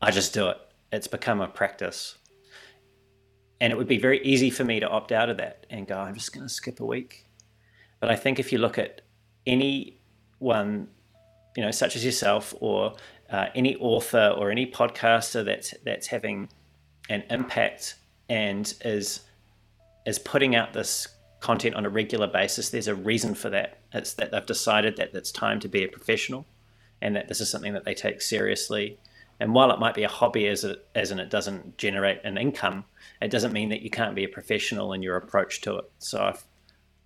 [0.00, 0.58] I just do it.
[0.92, 2.18] It's become a practice
[3.62, 5.96] and it would be very easy for me to opt out of that and go,
[5.96, 7.26] I'm just going to skip a week.
[8.00, 9.02] But I think if you look at
[9.46, 10.88] anyone,
[11.56, 12.96] you know, such as yourself or
[13.30, 16.48] uh, any author or any podcaster that's that's having
[17.08, 17.94] an impact
[18.28, 19.20] and is
[20.06, 21.06] is putting out this
[21.38, 23.78] content on a regular basis, there's a reason for that.
[23.92, 26.46] It's that they've decided that it's time to be a professional,
[27.00, 28.98] and that this is something that they take seriously.
[29.42, 32.38] And while it might be a hobby as it, as in it doesn't generate an
[32.38, 32.84] income,
[33.20, 35.90] it doesn't mean that you can't be a professional in your approach to it.
[35.98, 36.44] So I've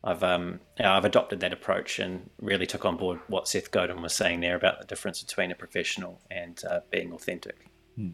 [0.04, 4.12] I've um, I've adopted that approach and really took on board what Seth Godin was
[4.12, 7.70] saying there about the difference between a professional and uh, being authentic.
[7.94, 8.10] Hmm.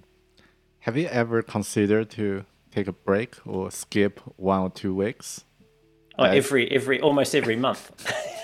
[0.78, 5.42] Have you ever considered to take a break or skip one or two weeks?
[6.16, 6.36] Oh, As...
[6.36, 7.90] every every almost every month,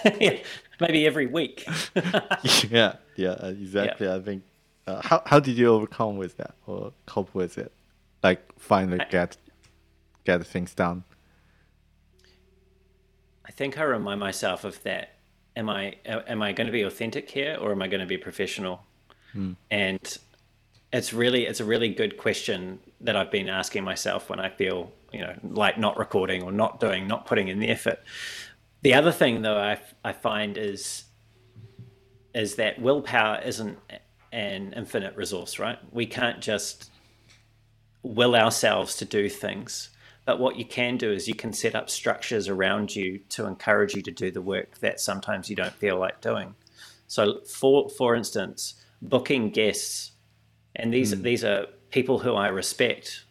[0.81, 1.69] maybe every week.
[2.69, 4.09] yeah, yeah, exactly.
[4.09, 4.17] Yeah.
[4.17, 4.43] I think.
[4.89, 7.73] Uh, how how did you overcome with that or cope with it?
[8.23, 9.37] Like finally get
[10.25, 11.05] get things done?
[13.45, 15.17] I think I remind myself of that.
[15.57, 18.17] Am I am I going to be authentic here, or am I going to be
[18.17, 18.81] professional?
[19.33, 19.53] Hmm.
[19.71, 20.19] And
[20.91, 24.91] it's really it's a really good question that I've been asking myself when I feel
[25.13, 28.01] you know like not recording or not doing, not putting in the effort.
[28.81, 31.05] The other thing though I I find is
[32.35, 33.77] is that willpower isn't
[34.33, 35.79] an infinite resource, right?
[35.93, 36.91] We can't just
[38.03, 39.91] will ourselves to do things.
[40.25, 43.95] But what you can do is you can set up structures around you to encourage
[43.95, 46.55] you to do the work that sometimes you don't feel like doing.
[47.07, 50.13] So, for for instance, booking guests,
[50.77, 51.23] and these Hmm.
[51.23, 53.25] these are people who I respect,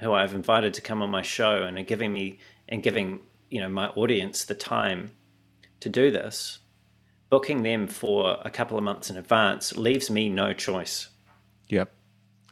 [0.00, 2.38] who I've invited to come on my show, and are giving me
[2.68, 5.10] and giving you know my audience the time
[5.80, 6.60] to do this.
[7.34, 11.08] Booking them for a couple of months in advance leaves me no choice.
[11.68, 11.92] Yep.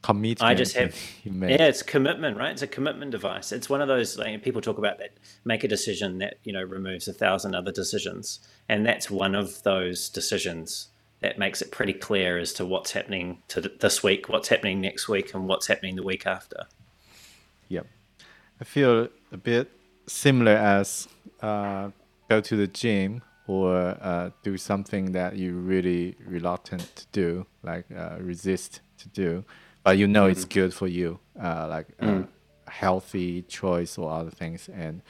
[0.02, 0.42] Commitment.
[0.42, 2.50] I just have, yeah, it's commitment, right?
[2.50, 3.52] It's a commitment device.
[3.52, 5.10] It's one of those like, people talk about that
[5.44, 9.62] make a decision that you know removes a thousand other decisions, and that's one of
[9.62, 10.88] those decisions
[11.20, 14.80] that makes it pretty clear as to what's happening to th- this week, what's happening
[14.80, 16.64] next week, and what's happening the week after.
[17.68, 17.86] Yep.
[18.60, 19.70] I feel a bit
[20.08, 21.06] similar as
[21.40, 21.90] uh,
[22.28, 27.86] go to the gym or uh, do something that you really reluctant to do, like
[27.96, 29.44] uh, resist to do,
[29.82, 32.24] but you know it's good for you, uh, like a
[32.70, 34.68] healthy choice or other things.
[34.68, 35.02] And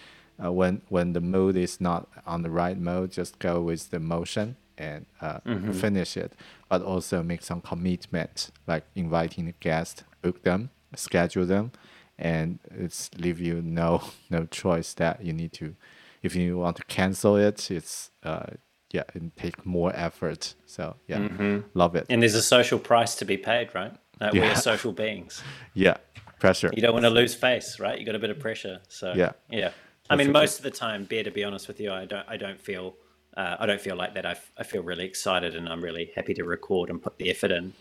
[0.43, 4.01] uh, when when the mood is not on the right mode, just go with the
[4.01, 5.39] motion and uh,
[5.73, 6.33] finish it.
[6.69, 11.73] But also make some commitment, like inviting the guest, book them, schedule them,
[12.19, 15.75] and it's leave you no no choice that you need to.
[16.23, 18.47] If you want to cancel it, it's uh,
[18.91, 20.55] yeah, it take more effort.
[20.67, 22.07] So yeah, love it.
[22.09, 23.93] And there's a social price to be paid, right?
[24.21, 24.43] Uh, Yeah.
[24.43, 25.43] We're social beings.
[25.75, 25.97] Yeah,
[26.39, 26.71] pressure.
[26.75, 27.99] You don't want to lose face, right?
[27.99, 28.81] You got a bit of pressure.
[28.89, 29.33] So Yeah.
[29.51, 29.71] yeah.
[30.11, 32.37] I mean, most of the time, Bear, to be honest with you, I don't, I
[32.37, 32.95] don't feel,
[33.37, 34.27] uh, I don't feel like that.
[34.27, 37.31] I, f- I feel really excited, and I'm really happy to record and put the
[37.31, 37.73] effort in.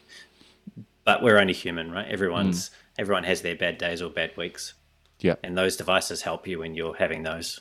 [1.03, 2.07] But we're only human, right?
[2.07, 4.75] Everyone's, everyone has their bad days or bad weeks,
[5.19, 5.35] Yeah.
[5.43, 7.59] and those devices help you when you're having those.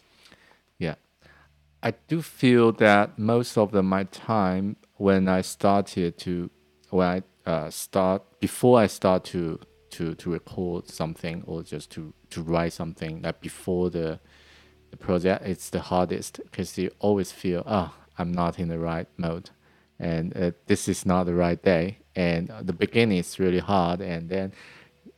[1.83, 6.51] I do feel that most of the, my time when I started to
[6.91, 9.61] when I uh, start before I start to
[9.91, 14.21] to to record something or just to to write something like before the
[14.91, 19.09] the project it's the hardest because you always feel oh I'm not in the right
[19.17, 19.51] mode.
[19.99, 21.99] And uh, this is not the right day.
[22.15, 24.53] And uh, the beginning is really hard and then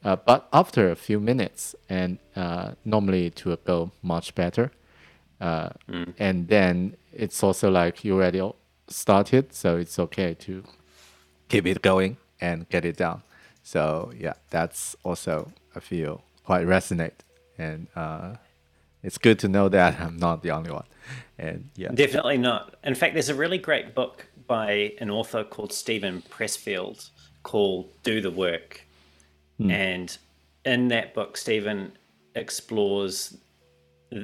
[0.04, 4.70] uh, but after a few minutes and uh, normally it will go much better
[5.42, 5.70] uh,
[6.18, 8.40] and then it's also like you already
[8.88, 10.62] started so it's okay to
[11.48, 13.22] keep it going and get it down.
[13.62, 17.18] So yeah that's also i feel quite resonate.
[17.58, 18.36] And uh,
[19.02, 20.86] it's good to know that i'm not the only one.
[21.38, 21.90] And yeah.
[21.92, 22.76] Definitely not.
[22.84, 27.10] In fact, there's a really great book by an author called Steven Pressfield
[27.42, 28.86] called Do the Work.
[29.70, 30.16] And
[30.64, 31.92] in that book, Steven
[32.34, 33.36] explores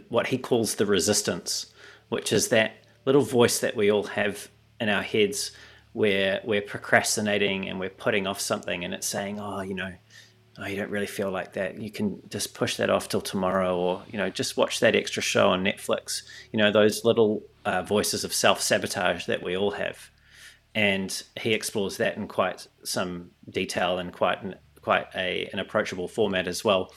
[0.09, 1.67] what he calls the resistance,
[2.09, 2.73] which is that
[3.05, 4.49] little voice that we all have
[4.81, 5.53] in our heads
[5.93, 9.93] where we're procrastinating and we're putting off something and it's saying, oh, you know,
[10.59, 11.81] oh, you don't really feel like that.
[11.81, 15.23] You can just push that off till tomorrow, or you know, just watch that extra
[15.23, 16.23] show on Netflix.
[16.53, 20.11] You know, those little uh, voices of self sabotage that we all have,
[20.75, 26.09] and he explores that in quite some detail and quite an, quite a, an approachable
[26.09, 26.93] format as well.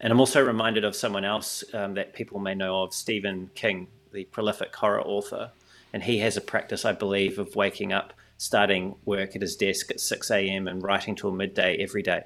[0.00, 3.88] And I'm also reminded of someone else um, that people may know of, Stephen King,
[4.12, 5.50] the prolific horror author,
[5.92, 9.90] and he has a practice, I believe, of waking up, starting work at his desk
[9.90, 10.68] at 6 a.m.
[10.68, 12.22] and writing till midday every day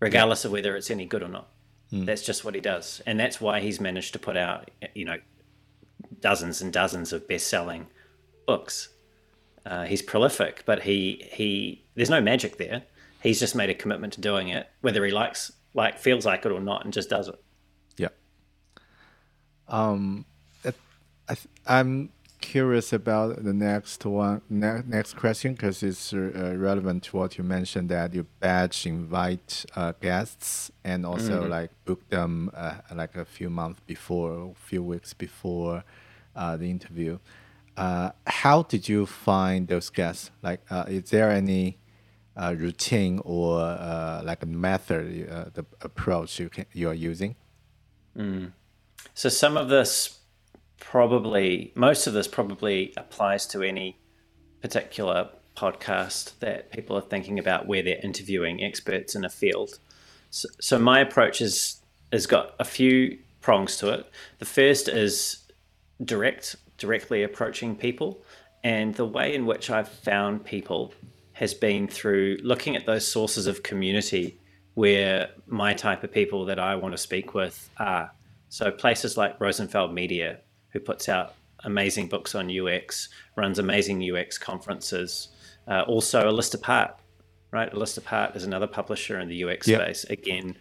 [0.00, 1.48] regardless of whether it's any good or not.
[2.04, 5.18] That's just what he does, and that's why he's managed to put out, you know,
[6.20, 7.86] dozens and dozens of best-selling
[8.46, 8.88] books.
[9.64, 12.82] Uh, he's prolific, but he he there's no magic there.
[13.22, 16.52] He's just made a commitment to doing it, whether he likes like feels like it
[16.52, 17.40] or not, and just does it.
[17.96, 18.08] Yeah.
[19.68, 20.24] Um,
[21.28, 22.10] I I'm
[22.40, 27.44] curious about the next one, ne- next question, because it's uh, relevant to what you
[27.44, 33.24] mentioned that you batch invite uh, guests and also like book them uh, like a
[33.24, 35.84] few months before, a few weeks before
[36.36, 37.18] uh, the interview.
[37.76, 40.30] Uh, how did you find those guests?
[40.42, 41.78] Like, uh, is there any
[42.36, 47.36] uh, routine or uh, like a method, uh, the approach you can you are using?
[49.14, 50.18] So some of this
[50.78, 53.98] probably, most of this probably applies to any
[54.60, 59.78] particular podcast that people are thinking about where they're interviewing experts in a field.
[60.30, 61.80] So, so my approach is
[62.12, 64.08] has got a few prongs to it.
[64.38, 65.44] The first is
[66.04, 68.22] direct, directly approaching people,
[68.62, 70.92] and the way in which I've found people
[71.36, 74.38] has been through looking at those sources of community
[74.72, 78.10] where my type of people that I want to speak with are.
[78.48, 80.38] So places like Rosenfeld Media,
[80.70, 81.34] who puts out
[81.64, 85.28] amazing books on UX, runs amazing UX conferences.
[85.68, 86.98] Uh, also, a list apart,
[87.50, 87.70] right?
[87.70, 89.76] A list apart is another publisher in the UX Yeah.
[89.82, 90.04] space.
[90.04, 90.56] Again,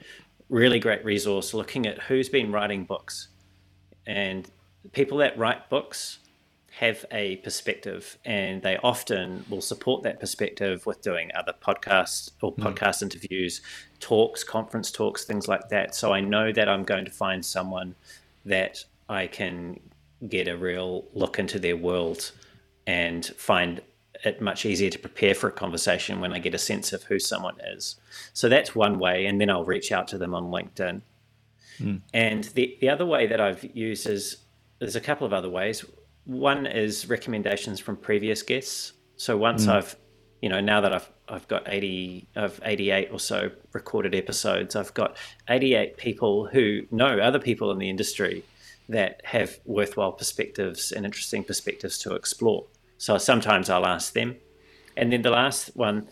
[0.50, 3.30] really great resource looking at who's been writing books
[4.06, 4.52] and
[4.92, 6.20] people that write books
[6.80, 12.52] have a perspective and they often will support that perspective with doing other podcasts or
[12.52, 12.64] hmm.
[12.64, 13.62] podcast interviews,
[14.02, 15.96] talks, conference talks, things like that.
[15.96, 17.96] So I know that I'm going to find someone
[18.44, 19.80] that I can
[20.28, 22.34] get a real look into their world
[22.86, 23.82] and find
[24.26, 27.20] it much easier to prepare for a conversation when I get a sense of who
[27.20, 27.96] someone is.
[28.34, 29.28] So that's one way.
[29.28, 31.04] And then I'll reach out to them on LinkedIn.
[31.78, 31.96] Hmm.
[32.14, 34.38] And the, the other way that I've used is
[34.80, 35.86] there's a couple of other ways.
[36.26, 38.94] One is recommendations from previous guests.
[39.18, 39.74] So once mm.
[39.74, 39.96] I've,
[40.42, 44.94] you know, now that I've I've got 80 of 88 or so recorded episodes, I've
[44.94, 45.18] got
[45.50, 48.44] 88 people who know other people in the industry
[48.90, 52.66] that have worthwhile perspectives and interesting perspectives to explore.
[52.98, 54.36] So sometimes I'll ask them.
[54.96, 56.08] And then the last one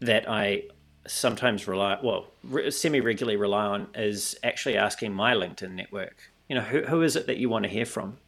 [0.00, 0.64] that I
[1.06, 6.16] sometimes rely, well, re- semi regularly rely on is actually asking my LinkedIn network,
[6.48, 8.18] you know, who, who is it that you want to hear from?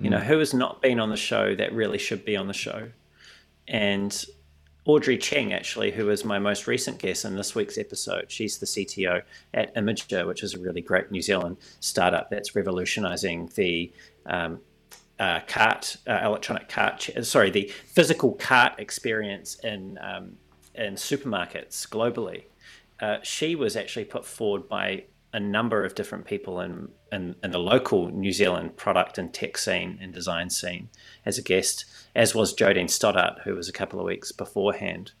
[0.00, 2.52] You know, who has not been on the show that really should be on the
[2.52, 2.88] show?
[3.66, 4.24] And
[4.84, 8.66] Audrey Cheng, actually, who is my most recent guest in this week's episode, she's the
[8.66, 9.22] CTO
[9.52, 13.92] at Imagr, which is a really great New Zealand startup that's revolutionizing the
[14.26, 14.60] um,
[15.18, 20.36] uh, cart, uh, electronic cart, sorry, the physical cart experience in um,
[20.74, 22.44] in supermarkets globally.
[23.00, 27.50] Uh, she was actually put forward by a number of different people in, in, in
[27.50, 30.88] the local New Zealand product and tech scene and design scene
[31.24, 31.84] as a guest,
[32.14, 35.12] as was Jodine Stoddart, who was a couple of weeks beforehand.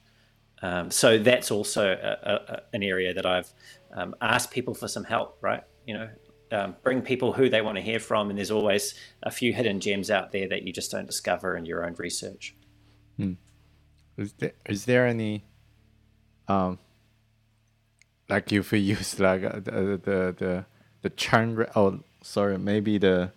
[0.62, 3.52] Um, so that's also a, a, an area that I've
[3.94, 5.62] um, asked people for some help, right?
[5.86, 6.08] You know,
[6.50, 9.80] um, bring people who they want to hear from, and there's always a few hidden
[9.80, 12.54] gems out there that you just don't discover in your own research.
[14.16, 15.44] Is there, is there any,
[16.48, 16.78] um,
[18.28, 20.66] like if we use like the the the,
[21.08, 21.70] the churn rate?
[21.74, 23.32] Oh, sorry, maybe the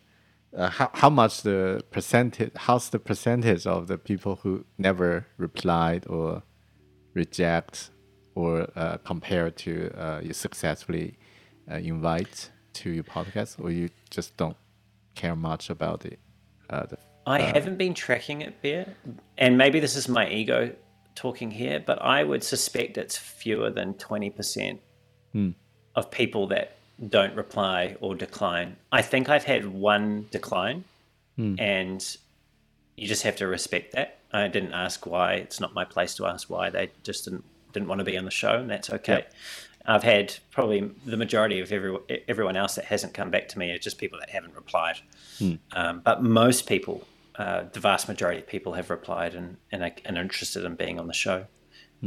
[0.55, 2.51] uh, how how much the percentage?
[2.55, 6.43] How's the percentage of the people who never replied or
[7.13, 7.89] reject
[8.36, 11.17] or uh, compared to uh, you successfully
[11.72, 14.57] uh, invite to your podcast, or you just don't
[15.15, 16.19] care much about it?
[16.69, 18.95] Uh, the, I haven't been tracking it, Bear,
[19.38, 20.74] and maybe this is my ego
[21.15, 24.80] talking here, but I would suspect it's fewer than 20%
[25.95, 26.78] of people that
[27.10, 28.78] don't reply or decline.
[28.91, 30.84] I think I've had one decline,
[31.60, 32.18] and
[32.95, 34.20] you just have to respect that.
[34.32, 35.34] I didn't ask why.
[35.34, 36.70] It's not my place to ask why.
[36.70, 37.43] They just didn't
[37.74, 39.26] didn't want to be on the show, and that's okay.
[39.86, 41.97] I've had probably the majority of every,
[42.28, 44.97] everyone else that hasn't come back to me are just people that haven't replied.
[45.72, 49.91] Um, but most people, uh, the vast majority of people have replied and, and, are,
[50.06, 51.45] and are interested in being on the show.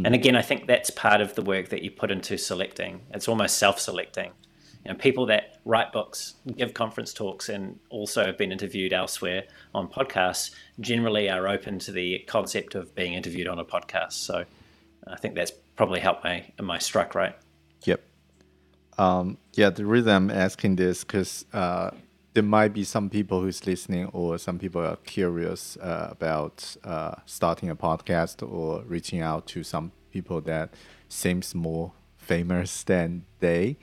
[0.04, 3.00] And again, I think that's part of the work that you put into selecting.
[3.12, 4.32] It's almost self-selecting.
[4.84, 9.44] You know, people that write books, give conference talks, and also have been interviewed elsewhere
[9.74, 14.12] on podcasts generally are open to the concept of being interviewed on a podcast.
[14.12, 14.44] So
[15.06, 17.32] I think that's probably helped my my strike rate.
[17.84, 18.02] Yep.
[18.98, 21.90] Um, yeah, the reason I'm asking this because uh,
[22.34, 27.14] there might be some people who's listening, or some people are curious uh, about uh,
[27.24, 30.74] starting a podcast or reaching out to some people that
[31.08, 33.76] seems more famous than they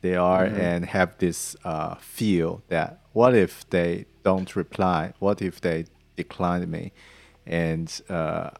[0.00, 5.12] they are, and have this uh, feel that what if they don't reply?
[5.18, 5.86] What if they
[6.16, 6.92] decline me?
[7.46, 8.50] And uh,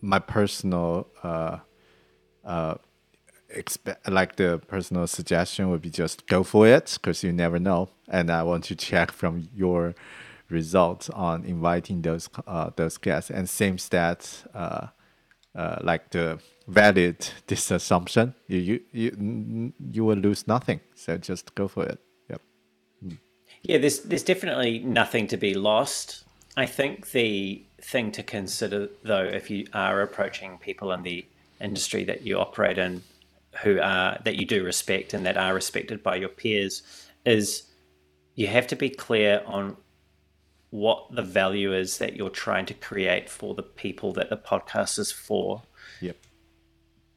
[0.00, 1.58] my personal uh,
[3.54, 7.88] expect like the personal suggestion would be just go for it because you never know
[8.08, 9.94] and i want to check from your
[10.48, 14.86] results on inviting those uh, those guests and seems that uh,
[15.54, 20.80] uh, like the valid this assumption you you you, you will lose nothing.
[20.94, 21.98] So just go for it.
[22.30, 22.42] Yep.
[23.02, 23.14] Hmm.
[23.62, 26.24] Yeah, there's there's definitely nothing to be lost.
[26.56, 31.26] I think the thing to consider though, if you are approaching people in the
[31.60, 33.02] industry that you operate in
[33.62, 36.82] who are that you do respect and that are respected by your peers
[37.24, 37.64] is
[38.34, 39.76] you have to be clear on
[40.70, 44.98] what the value is that you're trying to create for the people that the podcast
[44.98, 45.62] is for.
[46.00, 46.16] yep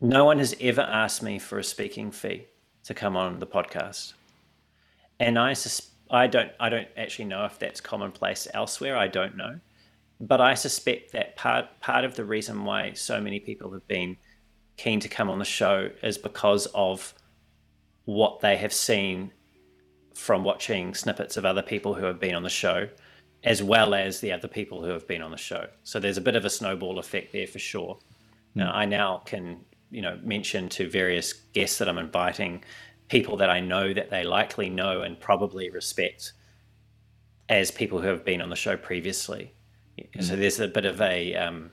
[0.05, 2.45] No one has ever asked me for a speaking fee
[2.83, 4.13] to come on the podcast,
[5.19, 8.95] and I sus- I don't I don't actually know if that's commonplace elsewhere.
[8.95, 9.59] I don't know,
[10.19, 14.17] but I suspect that part part of the reason why so many people have been
[14.77, 17.15] keen to come on the show is because of
[18.03, 19.31] what they have seen
[20.13, 22.87] from watching snippets of other people who have been on the show,
[23.43, 25.67] as well as the other people who have been on the show.
[25.83, 27.97] So there's a bit of a snowball effect there for sure.
[28.53, 28.59] Hmm.
[28.59, 32.63] Now, I now can, you know, mention to various guests that I'm inviting
[33.07, 36.33] people that I know that they likely know and probably respect
[37.49, 39.53] as people who have been on the show previously.
[40.19, 41.71] So there's a bit of a, um,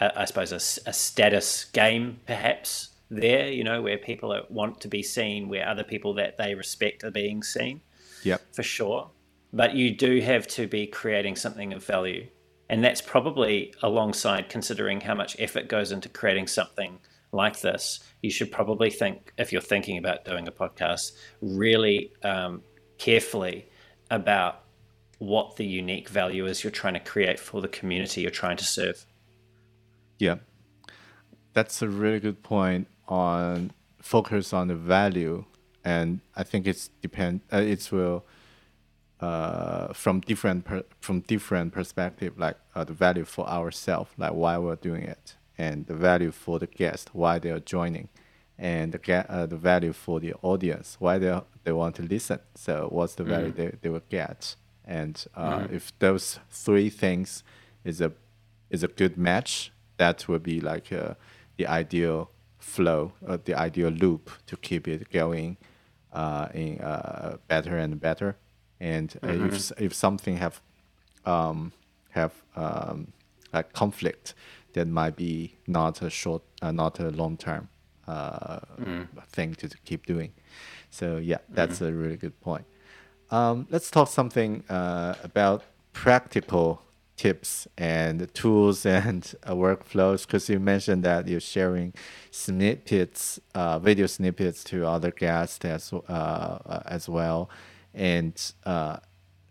[0.00, 4.88] a I suppose, a, a, status game perhaps there, you know, where people want to
[4.88, 7.82] be seen, where other people that they respect are being seen.
[8.22, 8.54] Yep.
[8.54, 9.10] For sure.
[9.52, 12.28] But you do have to be creating something of value.
[12.68, 16.98] And that's probably alongside considering how much effort goes into creating something
[17.32, 18.00] like this.
[18.22, 22.62] You should probably think, if you're thinking about doing a podcast, really um,
[22.98, 23.66] carefully
[24.10, 24.62] about
[25.18, 28.64] what the unique value is you're trying to create for the community you're trying to
[28.64, 29.06] serve.
[30.18, 30.36] Yeah,
[31.52, 35.44] that's a really good point on focus on the value,
[35.84, 37.40] and I think it's depend.
[37.52, 38.24] Uh, will
[39.22, 44.58] uh, from different per, from different perspective, like uh, the value for ourselves, like why
[44.58, 48.08] we're doing it, and the value for the guest, why they are joining,
[48.58, 52.40] and the get uh, the value for the audience, why they they want to listen.
[52.54, 53.56] So what's the value mm.
[53.56, 55.74] they, they will get and uh, mm-hmm.
[55.74, 57.44] if those three things
[57.84, 58.12] is a
[58.70, 61.14] is a good match, that would be like uh,
[61.56, 65.56] the ideal flow, uh, the ideal loop to keep it going
[66.12, 68.36] uh, in uh, better and better.
[68.82, 69.54] And uh, mm-hmm.
[69.54, 70.60] if if something have
[71.24, 71.72] um,
[72.10, 73.12] have um,
[73.52, 74.34] a conflict,
[74.72, 77.68] that might be not a short, not a long term
[78.08, 79.06] mm.
[79.28, 80.32] thing to, to, keep doing.
[80.90, 81.84] So yeah, that's mm-hmm.
[81.84, 82.64] a really good point.
[83.30, 85.62] Um, let's talk something uh, about
[85.92, 86.82] practical
[87.16, 91.94] tips and tools and uh, workflows because you mentioned that you're sharing
[92.30, 97.48] snippets, uh, video snippets to other guests as uh, as well.
[97.94, 98.34] And
[98.64, 98.98] uh,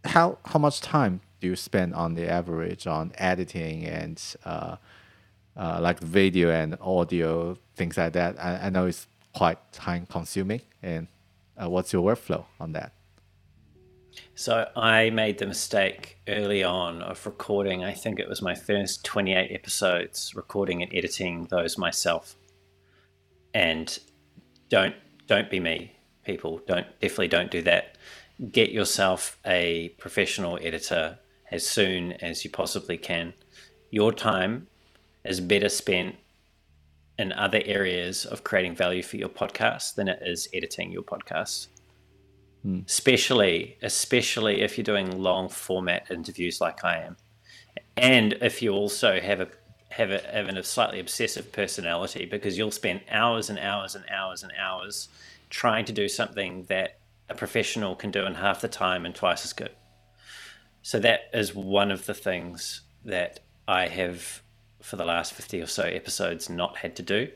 [0.06, 4.78] how how much time do you spend on the average on editing and uh,
[5.56, 8.38] like video and audio things like that?
[8.40, 10.62] I, I know it's quite time consuming.
[10.84, 11.08] And
[11.56, 12.94] what's your workflow on that?
[14.36, 17.84] So I made the mistake early on of recording.
[17.84, 22.36] I think it was my first 28 episodes, recording and editing those myself.
[23.54, 23.98] And
[24.70, 24.96] don't
[25.28, 25.94] don't be me,
[26.26, 26.62] people.
[26.68, 27.98] Don't definitely don't do that.
[28.50, 31.20] Get yourself a professional editor
[31.52, 33.34] as soon as you possibly can.
[33.92, 34.68] Your time
[35.24, 36.16] is better spent
[37.20, 41.68] in other areas of creating value for your podcast than it is editing your podcast.
[42.66, 42.88] Mm.
[42.88, 47.18] Especially, especially if you're doing long format interviews like I am,
[47.98, 49.48] and if you also have a
[49.90, 54.42] have a, have a slightly obsessive personality, because you'll spend hours and hours and hours
[54.44, 55.10] and hours
[55.50, 57.01] trying to do something that
[57.32, 59.72] a professional can do in half the time and twice as good.
[60.82, 64.42] So that is one of the things that I have
[64.82, 67.30] for the last 50 or so episodes not had to do.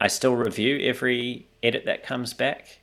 [0.00, 2.80] I still review every edit that comes back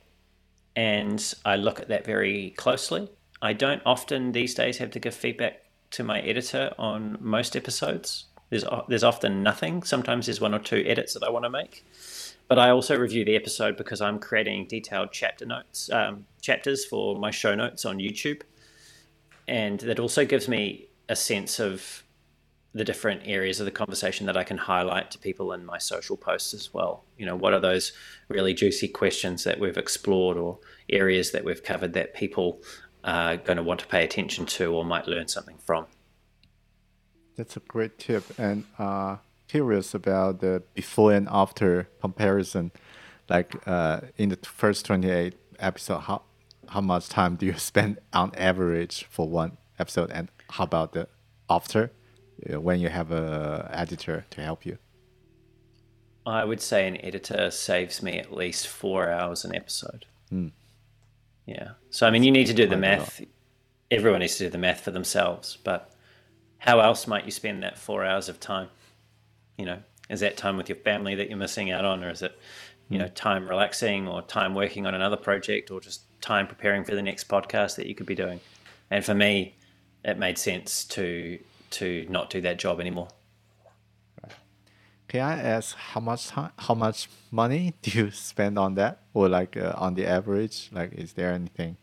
[0.74, 3.08] and I look at that very closely.
[3.40, 8.26] I don't often these days have to give feedback to my editor on most episodes.
[8.50, 9.82] There's there's often nothing.
[9.82, 11.84] Sometimes there's one or two edits that I want to make,
[12.48, 17.18] but I also review the episode because I'm creating detailed chapter notes, um, chapters for
[17.18, 18.42] my show notes on YouTube,
[19.48, 22.04] and that also gives me a sense of
[22.76, 26.16] the different areas of the conversation that I can highlight to people in my social
[26.16, 27.04] posts as well.
[27.16, 27.92] You know, what are those
[28.28, 30.58] really juicy questions that we've explored or
[30.90, 32.60] areas that we've covered that people
[33.02, 35.86] are going to want to pay attention to or might learn something from?
[37.36, 38.24] That's a great tip.
[38.38, 39.16] And uh,
[39.48, 42.72] curious about the before and after comparison.
[43.28, 46.22] Like uh, in the first 28 episode, how,
[46.68, 50.10] how much time do you spend on average for one episode?
[50.10, 51.08] And how about the
[51.48, 51.90] after?
[52.48, 54.78] when you have a editor to help you?
[56.24, 60.06] I would say an editor saves me at least four hours an episode.
[60.32, 60.50] Mm.
[61.46, 61.70] Yeah.
[61.90, 63.22] So I mean, you need to do the math.
[63.90, 65.56] Everyone needs to do the math for themselves.
[65.62, 65.92] But
[66.58, 68.68] how else might you spend that four hours of time?
[69.56, 69.78] You know,
[70.08, 72.38] is that time with your family that you're missing out on, or is it,
[72.88, 76.94] you know, time relaxing, or time working on another project, or just time preparing for
[76.94, 78.40] the next podcast that you could be doing?
[78.90, 79.56] And for me,
[80.04, 81.38] it made sense to
[81.68, 83.08] to not do that job anymore.
[85.08, 89.28] Can I ask how much time, how much money do you spend on that, or
[89.28, 90.68] like uh, on the average?
[90.72, 91.76] Like, is there anything,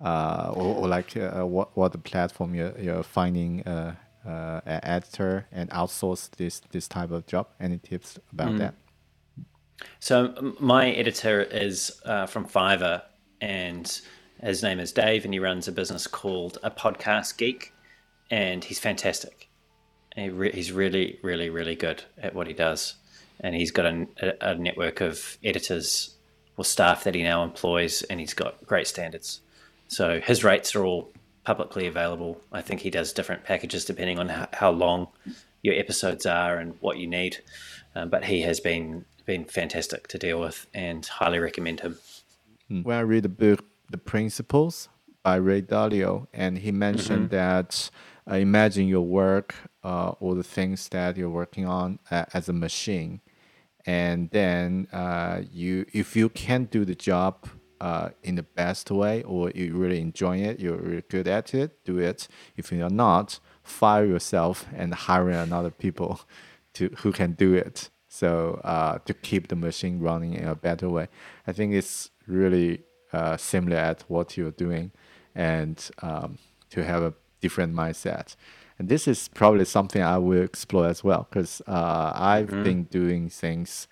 [0.00, 3.94] uh, or, or like uh, what what the platform you're, you're finding uh,
[4.26, 7.48] uh, an editor and outsource this this type of job?
[7.60, 8.58] Any tips about mm.
[8.58, 8.74] that?
[10.00, 13.02] So my editor is uh, from Fiverr,
[13.40, 14.00] and
[14.42, 17.72] his name is Dave, and he runs a business called A Podcast Geek
[18.30, 19.48] and he's fantastic.
[20.14, 22.94] He re- he's really, really, really good at what he does,
[23.40, 24.06] and he's got a,
[24.40, 26.16] a, network of editors
[26.56, 29.40] or staff that he now employs, and he's got great standards.
[29.88, 31.12] So his rates are all
[31.44, 32.40] publicly available.
[32.52, 35.08] I think he does different packages depending on how, how long
[35.62, 37.38] your episodes are and what you need.
[37.94, 41.98] Um, but he has been been fantastic to deal with, and highly recommend him.
[42.68, 44.88] When I read the book, The Principles
[45.22, 47.90] by Ray Dalio, and he mentioned that
[48.30, 52.52] uh, imagine your work uh, or the things that you're working on uh, as a
[52.52, 53.20] machine,
[53.84, 57.48] and then uh, you, if you can't do the job
[57.80, 61.84] uh, in the best way, or you really enjoy it, you're really good at it,
[61.84, 62.28] do it.
[62.56, 66.20] If you're not, fire yourself and hire another people
[66.74, 67.90] to who can do it.
[68.08, 71.08] So uh, to keep the machine running in a better way,
[71.46, 74.92] I think it's really uh, similar at what you're doing,
[75.34, 76.38] and um,
[76.70, 78.36] to have a different mindset.
[78.78, 83.30] And this is probably something I will explore as well because uh, I've been doing
[83.30, 83.88] things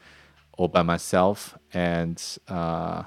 [0.59, 3.05] all by myself, and uh,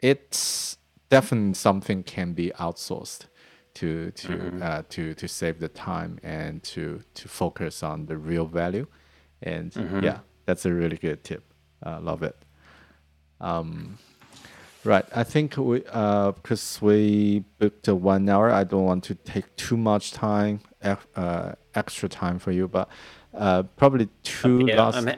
[0.00, 0.78] it's
[1.10, 3.26] definitely something can be outsourced
[3.74, 8.46] to to uh, to to save the time and to to focus on the real
[8.46, 8.86] value.
[9.42, 9.72] And
[10.02, 11.44] yeah that's a really good tip.
[11.84, 12.36] Uh, love it.
[13.40, 13.98] Um,
[14.84, 15.04] right.
[15.14, 18.50] I think we uh because we booked a one hour.
[18.50, 20.60] I don't want to take too much time
[21.14, 22.88] uh, extra time for you but
[23.34, 25.08] uh probably two Yeah, last I'm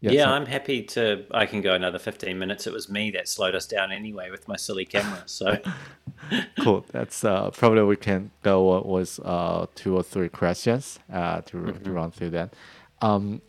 [0.00, 0.36] Yeah, yeah, sorry.
[0.36, 1.24] I'm happy to.
[1.30, 2.66] I can go another 15 minutes.
[2.66, 5.22] It was me that slowed us down anyway with my silly camera.
[5.26, 5.58] So
[6.60, 6.84] cool.
[6.92, 11.90] That's uh, probably we can go with uh, two or three questions uh, to, to
[11.90, 12.54] run through that.
[13.00, 13.40] Um,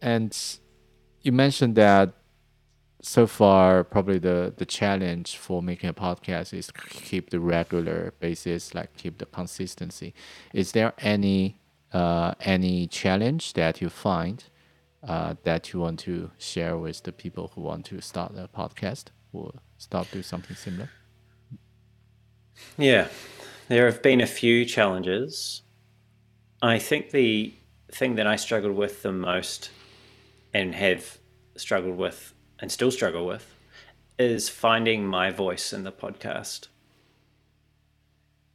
[0.00, 0.36] and
[1.22, 2.14] you mentioned that
[3.02, 8.74] so far, probably the, the challenge for making a podcast is keep the regular basis,
[8.74, 10.14] like keep the consistency.
[10.52, 11.56] Is there any
[11.92, 14.44] uh, any challenge that you find
[15.02, 19.06] uh, that you want to share with the people who want to start a podcast
[19.32, 20.90] or start do something similar?
[22.76, 23.08] Yeah,
[23.68, 25.62] there have been a few challenges.
[26.62, 27.54] I think the
[27.90, 29.70] thing that I struggled with the most
[30.52, 31.18] and have
[31.56, 33.54] struggled with and still struggle with
[34.18, 36.68] is finding my voice in the podcast.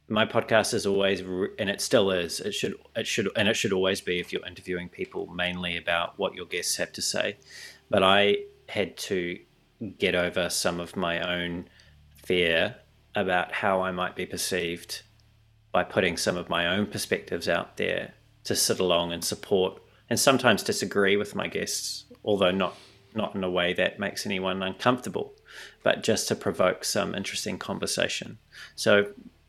[0.08, 2.40] My podcast is always, and it still is.
[2.40, 6.18] It should, it should, and it should always be if you're interviewing people mainly about
[6.18, 7.36] what your guests have to say.
[7.90, 8.36] But I
[8.68, 9.38] had to
[9.98, 11.68] get over some of my own
[12.24, 12.76] fear
[13.14, 15.02] about how I might be perceived
[15.72, 20.18] by putting some of my own perspectives out there to sit along and support and
[20.18, 22.76] sometimes disagree with my guests, although not
[23.14, 25.32] not in a way that makes anyone uncomfortable,
[25.82, 28.38] but just to provoke some interesting conversation.
[28.74, 29.06] So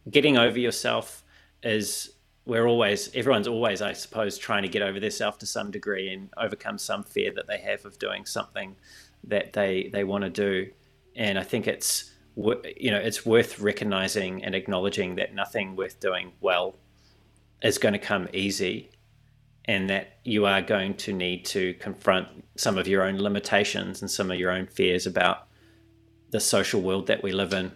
[0.10, 1.24] getting over yourself
[1.64, 2.12] is
[2.46, 6.30] we're always everyone's always I suppose trying to get over themselves to some degree and
[6.38, 8.76] overcome some fear that they have of doing something
[9.26, 10.72] that they they want to do.
[11.16, 16.32] And I think it's you know it's worth recognizing and acknowledging that nothing worth doing
[16.40, 16.76] well
[17.62, 18.92] is going to come easy
[19.66, 24.10] and that you are going to need to confront some of your own limitations and
[24.10, 25.48] some of your own fears about
[26.30, 27.72] the social world that we live in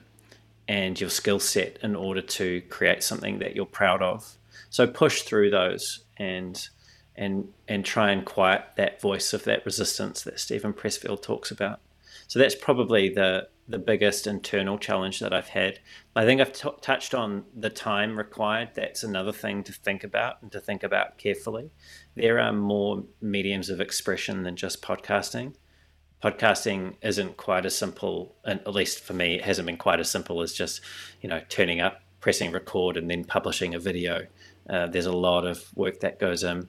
[0.72, 4.38] and your skill set in order to create something that you're proud of.
[4.70, 6.70] So push through those and
[7.14, 11.82] and and try and quiet that voice of that resistance that Steven Pressfield talks about.
[12.30, 15.80] So that's probably the the biggest internal challenge that I've had.
[16.16, 18.70] I think I've t- touched on the time required.
[18.74, 21.70] That's another thing to think about and to think about carefully.
[22.16, 25.54] There are more mediums of expression than just podcasting.
[26.24, 30.10] Podcasting isn't quite as simple, and at least for me, it hasn't been quite as
[30.10, 30.82] simple as just,
[31.22, 34.28] you know, turning up, pressing record, and then publishing a video.
[34.70, 36.68] Uh, there's a lot of work that goes in.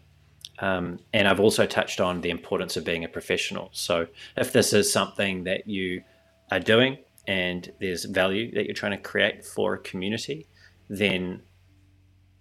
[0.58, 3.68] Um, and I've also touched on the importance of being a professional.
[3.72, 6.02] So if this is something that you
[6.50, 10.46] are doing and there's value that you're trying to create for a community,
[10.88, 11.42] then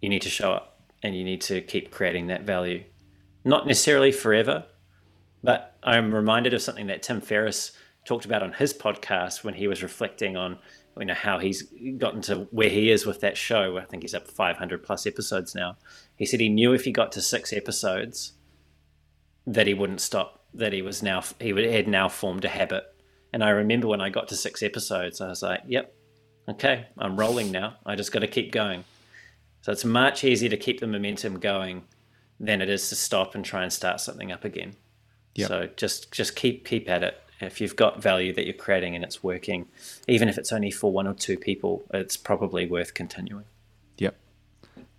[0.02, 2.84] you need to show up and you need to keep creating that value.
[3.44, 4.66] Not necessarily forever,
[5.44, 7.72] but I'm reminded of something that Tim Ferriss
[8.06, 10.58] talked about on his podcast when he was reflecting on
[11.00, 11.64] you know how he's
[11.98, 13.78] gotten to where he is with that show.
[13.78, 15.78] I think he's up 500 plus episodes now.
[16.18, 18.34] He said he knew if he got to six episodes
[19.48, 20.40] that he wouldn't stop.
[20.54, 22.84] That he was now he had now formed a habit.
[23.32, 25.94] And I remember when I got to six episodes, I was like, "Yep,
[26.50, 27.78] okay, I'm rolling now.
[27.86, 28.84] I just got to keep going."
[29.62, 31.86] So it's much easier to keep the momentum going
[32.38, 34.76] than it is to stop and try and start something up again.
[35.36, 35.48] Yep.
[35.48, 37.22] So just just keep keep at it.
[37.40, 39.68] If you've got value that you're creating and it's working,
[40.08, 43.46] even if it's only for one or two people, it's probably worth continuing.
[43.98, 44.16] Yep,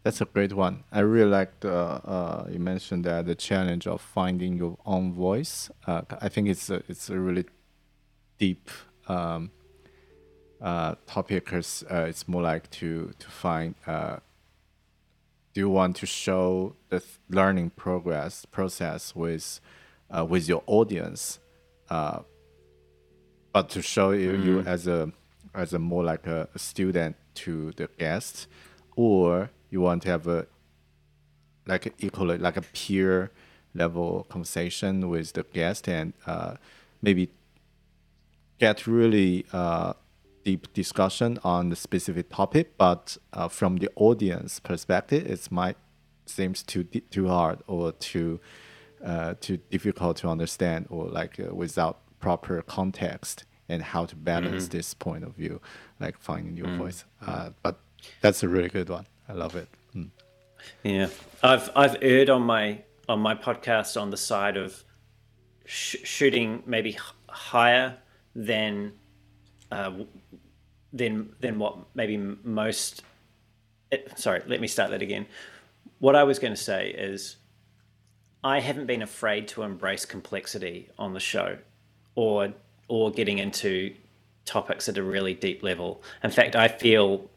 [0.03, 0.83] that's a great one.
[0.91, 5.71] I really liked uh, uh, you mentioned that the challenge of finding your own voice.
[5.87, 7.45] Uh, I think it's a, it's a really
[8.39, 8.71] deep
[9.07, 9.51] um,
[10.61, 13.75] uh, topic because uh, it's more like to to find.
[13.87, 14.17] Uh,
[15.55, 19.61] do you want to show the th- learning progress process with
[20.17, 21.39] uh, with your audience,
[21.91, 22.21] uh,
[23.53, 25.13] but to show you, you as a
[25.55, 28.47] as a more like a, student to the guest,
[28.97, 30.47] or you want to have a
[31.67, 33.31] like a equal like a peer
[33.75, 36.57] level conversation with the guest and uh,
[37.01, 37.31] maybe
[38.59, 39.93] get really uh,
[40.45, 45.77] deep discussion on the specific topic, but uh, from the audience perspective, it might
[46.27, 48.41] seems too too hard or too
[49.05, 54.69] uh, too difficult to understand or like uh, without proper context and how to balance
[54.69, 55.61] this point of view,
[56.01, 57.05] like finding your voice.
[57.27, 57.81] Uh, but
[58.21, 59.07] that's a really good one.
[59.29, 59.69] I love it.
[59.97, 60.11] Mm.
[60.85, 61.09] Yeah,
[61.43, 64.85] I've I've erred on my on my podcast on the side of
[65.65, 67.97] sh- shooting maybe h- higher
[68.35, 68.93] than
[69.71, 69.93] uh,
[70.93, 73.03] than than what maybe most.
[73.91, 75.27] It, sorry, let me start that again.
[75.99, 77.37] What I was going to say is,
[78.45, 81.59] I haven't been afraid to embrace complexity on the show,
[82.15, 82.53] or
[82.89, 83.95] or getting into
[84.45, 86.03] topics at a really deep level.
[86.25, 87.31] In fact, I feel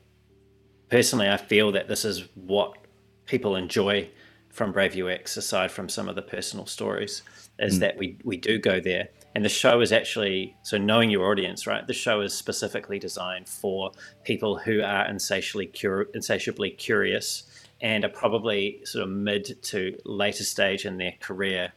[0.90, 2.78] personally, I feel that this is what
[3.26, 4.10] people enjoy
[4.50, 7.22] from Brave UX, aside from some of the personal stories,
[7.60, 7.80] is mm.
[7.82, 9.10] that we we do go there.
[9.36, 11.86] And the show is actually so knowing your audience, right?
[11.86, 13.92] The show is specifically designed for
[14.24, 17.44] people who are insatiably cur- insatiably curious
[17.82, 21.74] and are probably sort of mid to later stage in their career.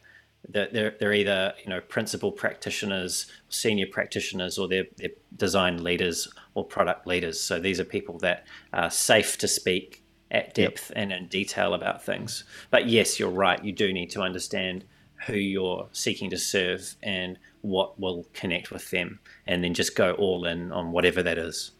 [0.47, 6.27] They're, they're, they're either you know principal practitioners, senior practitioners, or they're, they're design leaders
[6.53, 7.39] or product leaders.
[7.39, 12.03] So these are people that are safe to speak at depth and in detail about
[12.03, 12.43] things.
[12.69, 13.63] But yes, you're right.
[13.63, 14.85] You do need to understand
[15.25, 20.13] who you're seeking to serve and what will connect with them, and then just go
[20.13, 21.71] all in on whatever that is.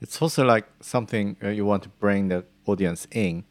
[0.00, 3.44] It's also like something uh, you want to bring the audience in,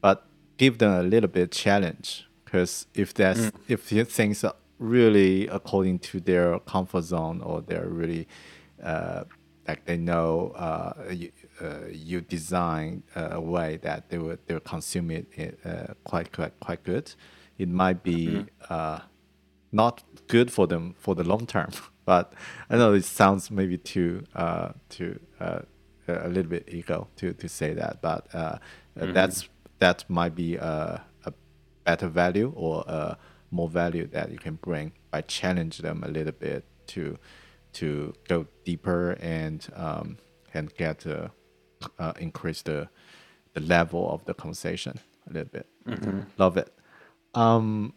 [0.00, 0.26] but
[0.58, 2.26] give them a little bit challenge.
[2.44, 8.28] Because if that's if things are really according to their comfort zone or they're really
[8.82, 9.24] uh,
[9.66, 15.10] like they know uh, you, uh, you design a way that they will they'll consume
[15.10, 17.12] it uh, quite quite quite good,
[17.58, 19.00] it might be uh,
[19.72, 21.70] not good for them for the long term.
[22.06, 22.34] But
[22.68, 25.60] I know it sounds maybe too uh, too uh,
[26.08, 28.58] a little bit ego to, to say that, but uh,
[28.94, 29.48] that's
[29.78, 31.32] that might be a, a
[31.84, 33.16] better value or a
[33.50, 37.18] more value that you can bring by challenge them a little bit to
[37.72, 40.16] to go deeper and um,
[40.52, 41.28] and get uh,
[41.98, 42.88] uh, increase the
[43.54, 44.98] the level of the conversation
[45.28, 45.66] a little bit.
[46.38, 46.72] Love it.
[47.34, 47.94] Um,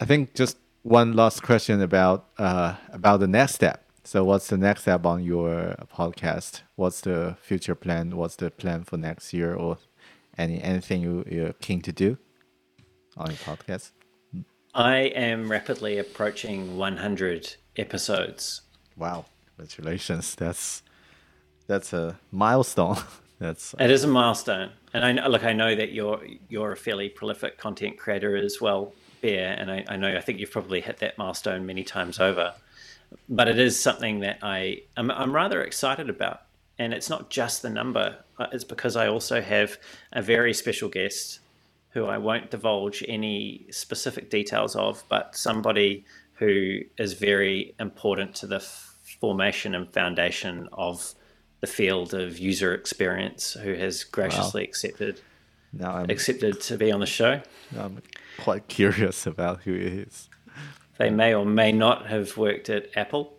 [0.00, 3.91] I think just one last question about uh, about the next step.
[4.04, 6.62] So, what's the next step on your podcast?
[6.74, 8.16] What's the future plan?
[8.16, 9.78] What's the plan for next year, or
[10.36, 12.18] any anything you, you're keen to do
[13.16, 13.92] on your podcast?
[14.74, 18.62] I am rapidly approaching 100 episodes.
[18.96, 19.26] Wow,
[19.56, 20.34] congratulations!
[20.34, 20.82] That's
[21.68, 22.96] that's a milestone.
[23.38, 27.08] that's It is a milestone, and I look, I know that you're you're a fairly
[27.08, 30.98] prolific content creator as well, Bear, and I, I know I think you've probably hit
[30.98, 32.54] that milestone many times over.
[33.28, 36.42] But it is something that I I'm, I'm rather excited about,
[36.78, 38.16] and it's not just the number.
[38.38, 39.78] uh, It's because I also have
[40.12, 41.40] a very special guest
[41.90, 46.04] who I won't divulge any specific details of, but somebody
[46.34, 51.14] who is very important to the f- formation and foundation of
[51.60, 55.20] the field of user experience, who has graciously accepted
[55.72, 57.40] now I'm, accepted to be on the show.
[57.78, 58.02] I'm
[58.38, 60.28] quite curious about who it is.
[60.98, 63.34] They may or may not have worked at Apple.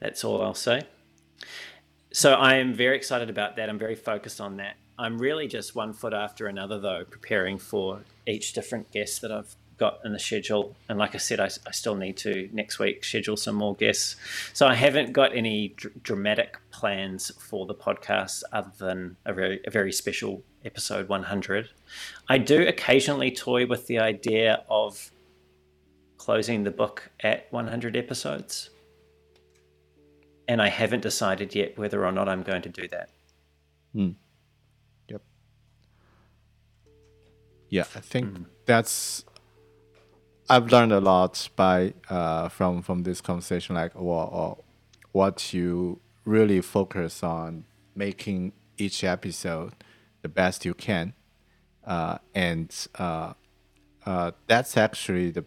[0.00, 0.82] That's all I'll say.
[2.12, 3.68] So I am very excited about that.
[3.68, 4.76] I'm very focused on that.
[4.98, 9.54] I'm really just one foot after another, though, preparing for each different guest that I've
[9.76, 10.74] got in the schedule.
[10.88, 14.16] And like I said, I, I still need to next week schedule some more guests.
[14.52, 19.60] So I haven't got any dr- dramatic plans for the podcast other than a very,
[19.66, 21.68] a very special episode 100.
[22.28, 25.10] I do occasionally toy with the idea of
[26.18, 28.70] closing the book at 100 episodes.
[30.48, 33.10] And I haven't decided yet whether or not I'm going to do that.
[35.08, 35.22] Yep.
[37.68, 39.24] Yeah, I think that's.
[40.48, 44.58] I've learned a lot by uh, from from this conversation, like or, or
[45.10, 47.64] what you really focus on
[47.96, 49.72] making each episode
[50.22, 51.14] the best you can,
[51.84, 53.32] uh, and uh,
[54.04, 55.44] uh, that's actually the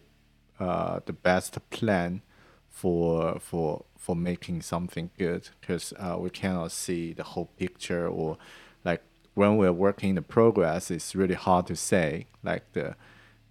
[0.60, 2.22] uh, the best plan
[2.68, 8.36] for for for making something good because uh, we cannot see the whole picture or
[8.84, 9.02] like
[9.34, 12.94] when we're working the progress it's really hard to say like the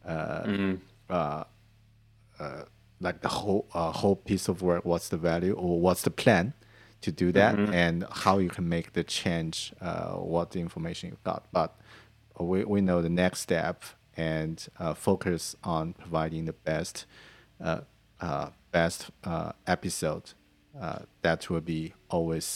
[0.05, 0.45] uh,
[1.09, 1.43] uh,
[2.39, 2.63] uh,
[2.99, 6.53] like the whole uh, whole piece of work what's the value or what's the plan
[7.01, 11.17] to do that and how you can make the change uh, what the information you
[11.23, 11.45] got.
[11.51, 11.75] But
[12.39, 13.83] we, we know the next step
[14.19, 17.05] and uh, focus on providing the best
[17.67, 17.81] uh,
[18.27, 20.25] uh, best uh, episode
[20.83, 22.47] uh, that will be always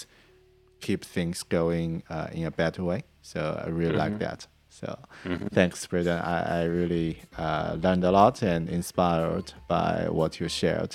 [0.86, 4.90] keep things going uh, in a better way so i really like that so
[5.58, 6.20] thanks Brendan.
[6.20, 10.94] I, I really uh, learned a lot and inspired by what you shared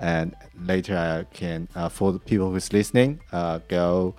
[0.00, 0.34] and
[0.70, 4.14] later i can uh, for the people who's listening uh, go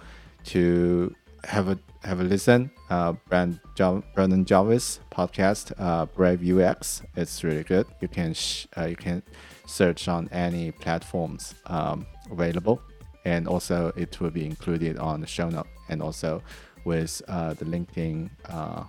[0.53, 2.71] to have a have a listen.
[2.89, 7.01] Uh, Brand jo- Brendan Jarvis podcast, uh, Brave UX.
[7.15, 7.87] It's really good.
[7.99, 9.23] You can sh- uh, you can
[9.65, 12.79] search on any platforms um, available,
[13.25, 16.43] and also it will be included on the show note, and also
[16.85, 18.83] with uh, the LinkedIn uh,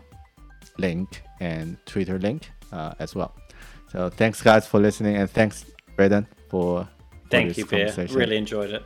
[0.76, 3.34] link and Twitter link uh, as well.
[3.90, 5.64] So thanks guys for listening, and thanks
[5.96, 6.84] Brendan for.
[6.84, 6.88] for
[7.30, 8.14] Thank this you, conversation.
[8.16, 8.82] Really enjoyed it.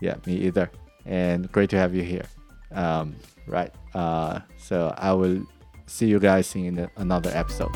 [0.00, 0.68] Yeah, me either.
[1.06, 2.26] And great to have you here.
[2.72, 3.14] Um,
[3.48, 3.72] right.
[3.94, 5.42] Uh, so I will
[5.86, 7.72] see you guys in another episode.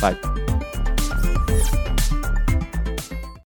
[0.00, 0.51] Bye.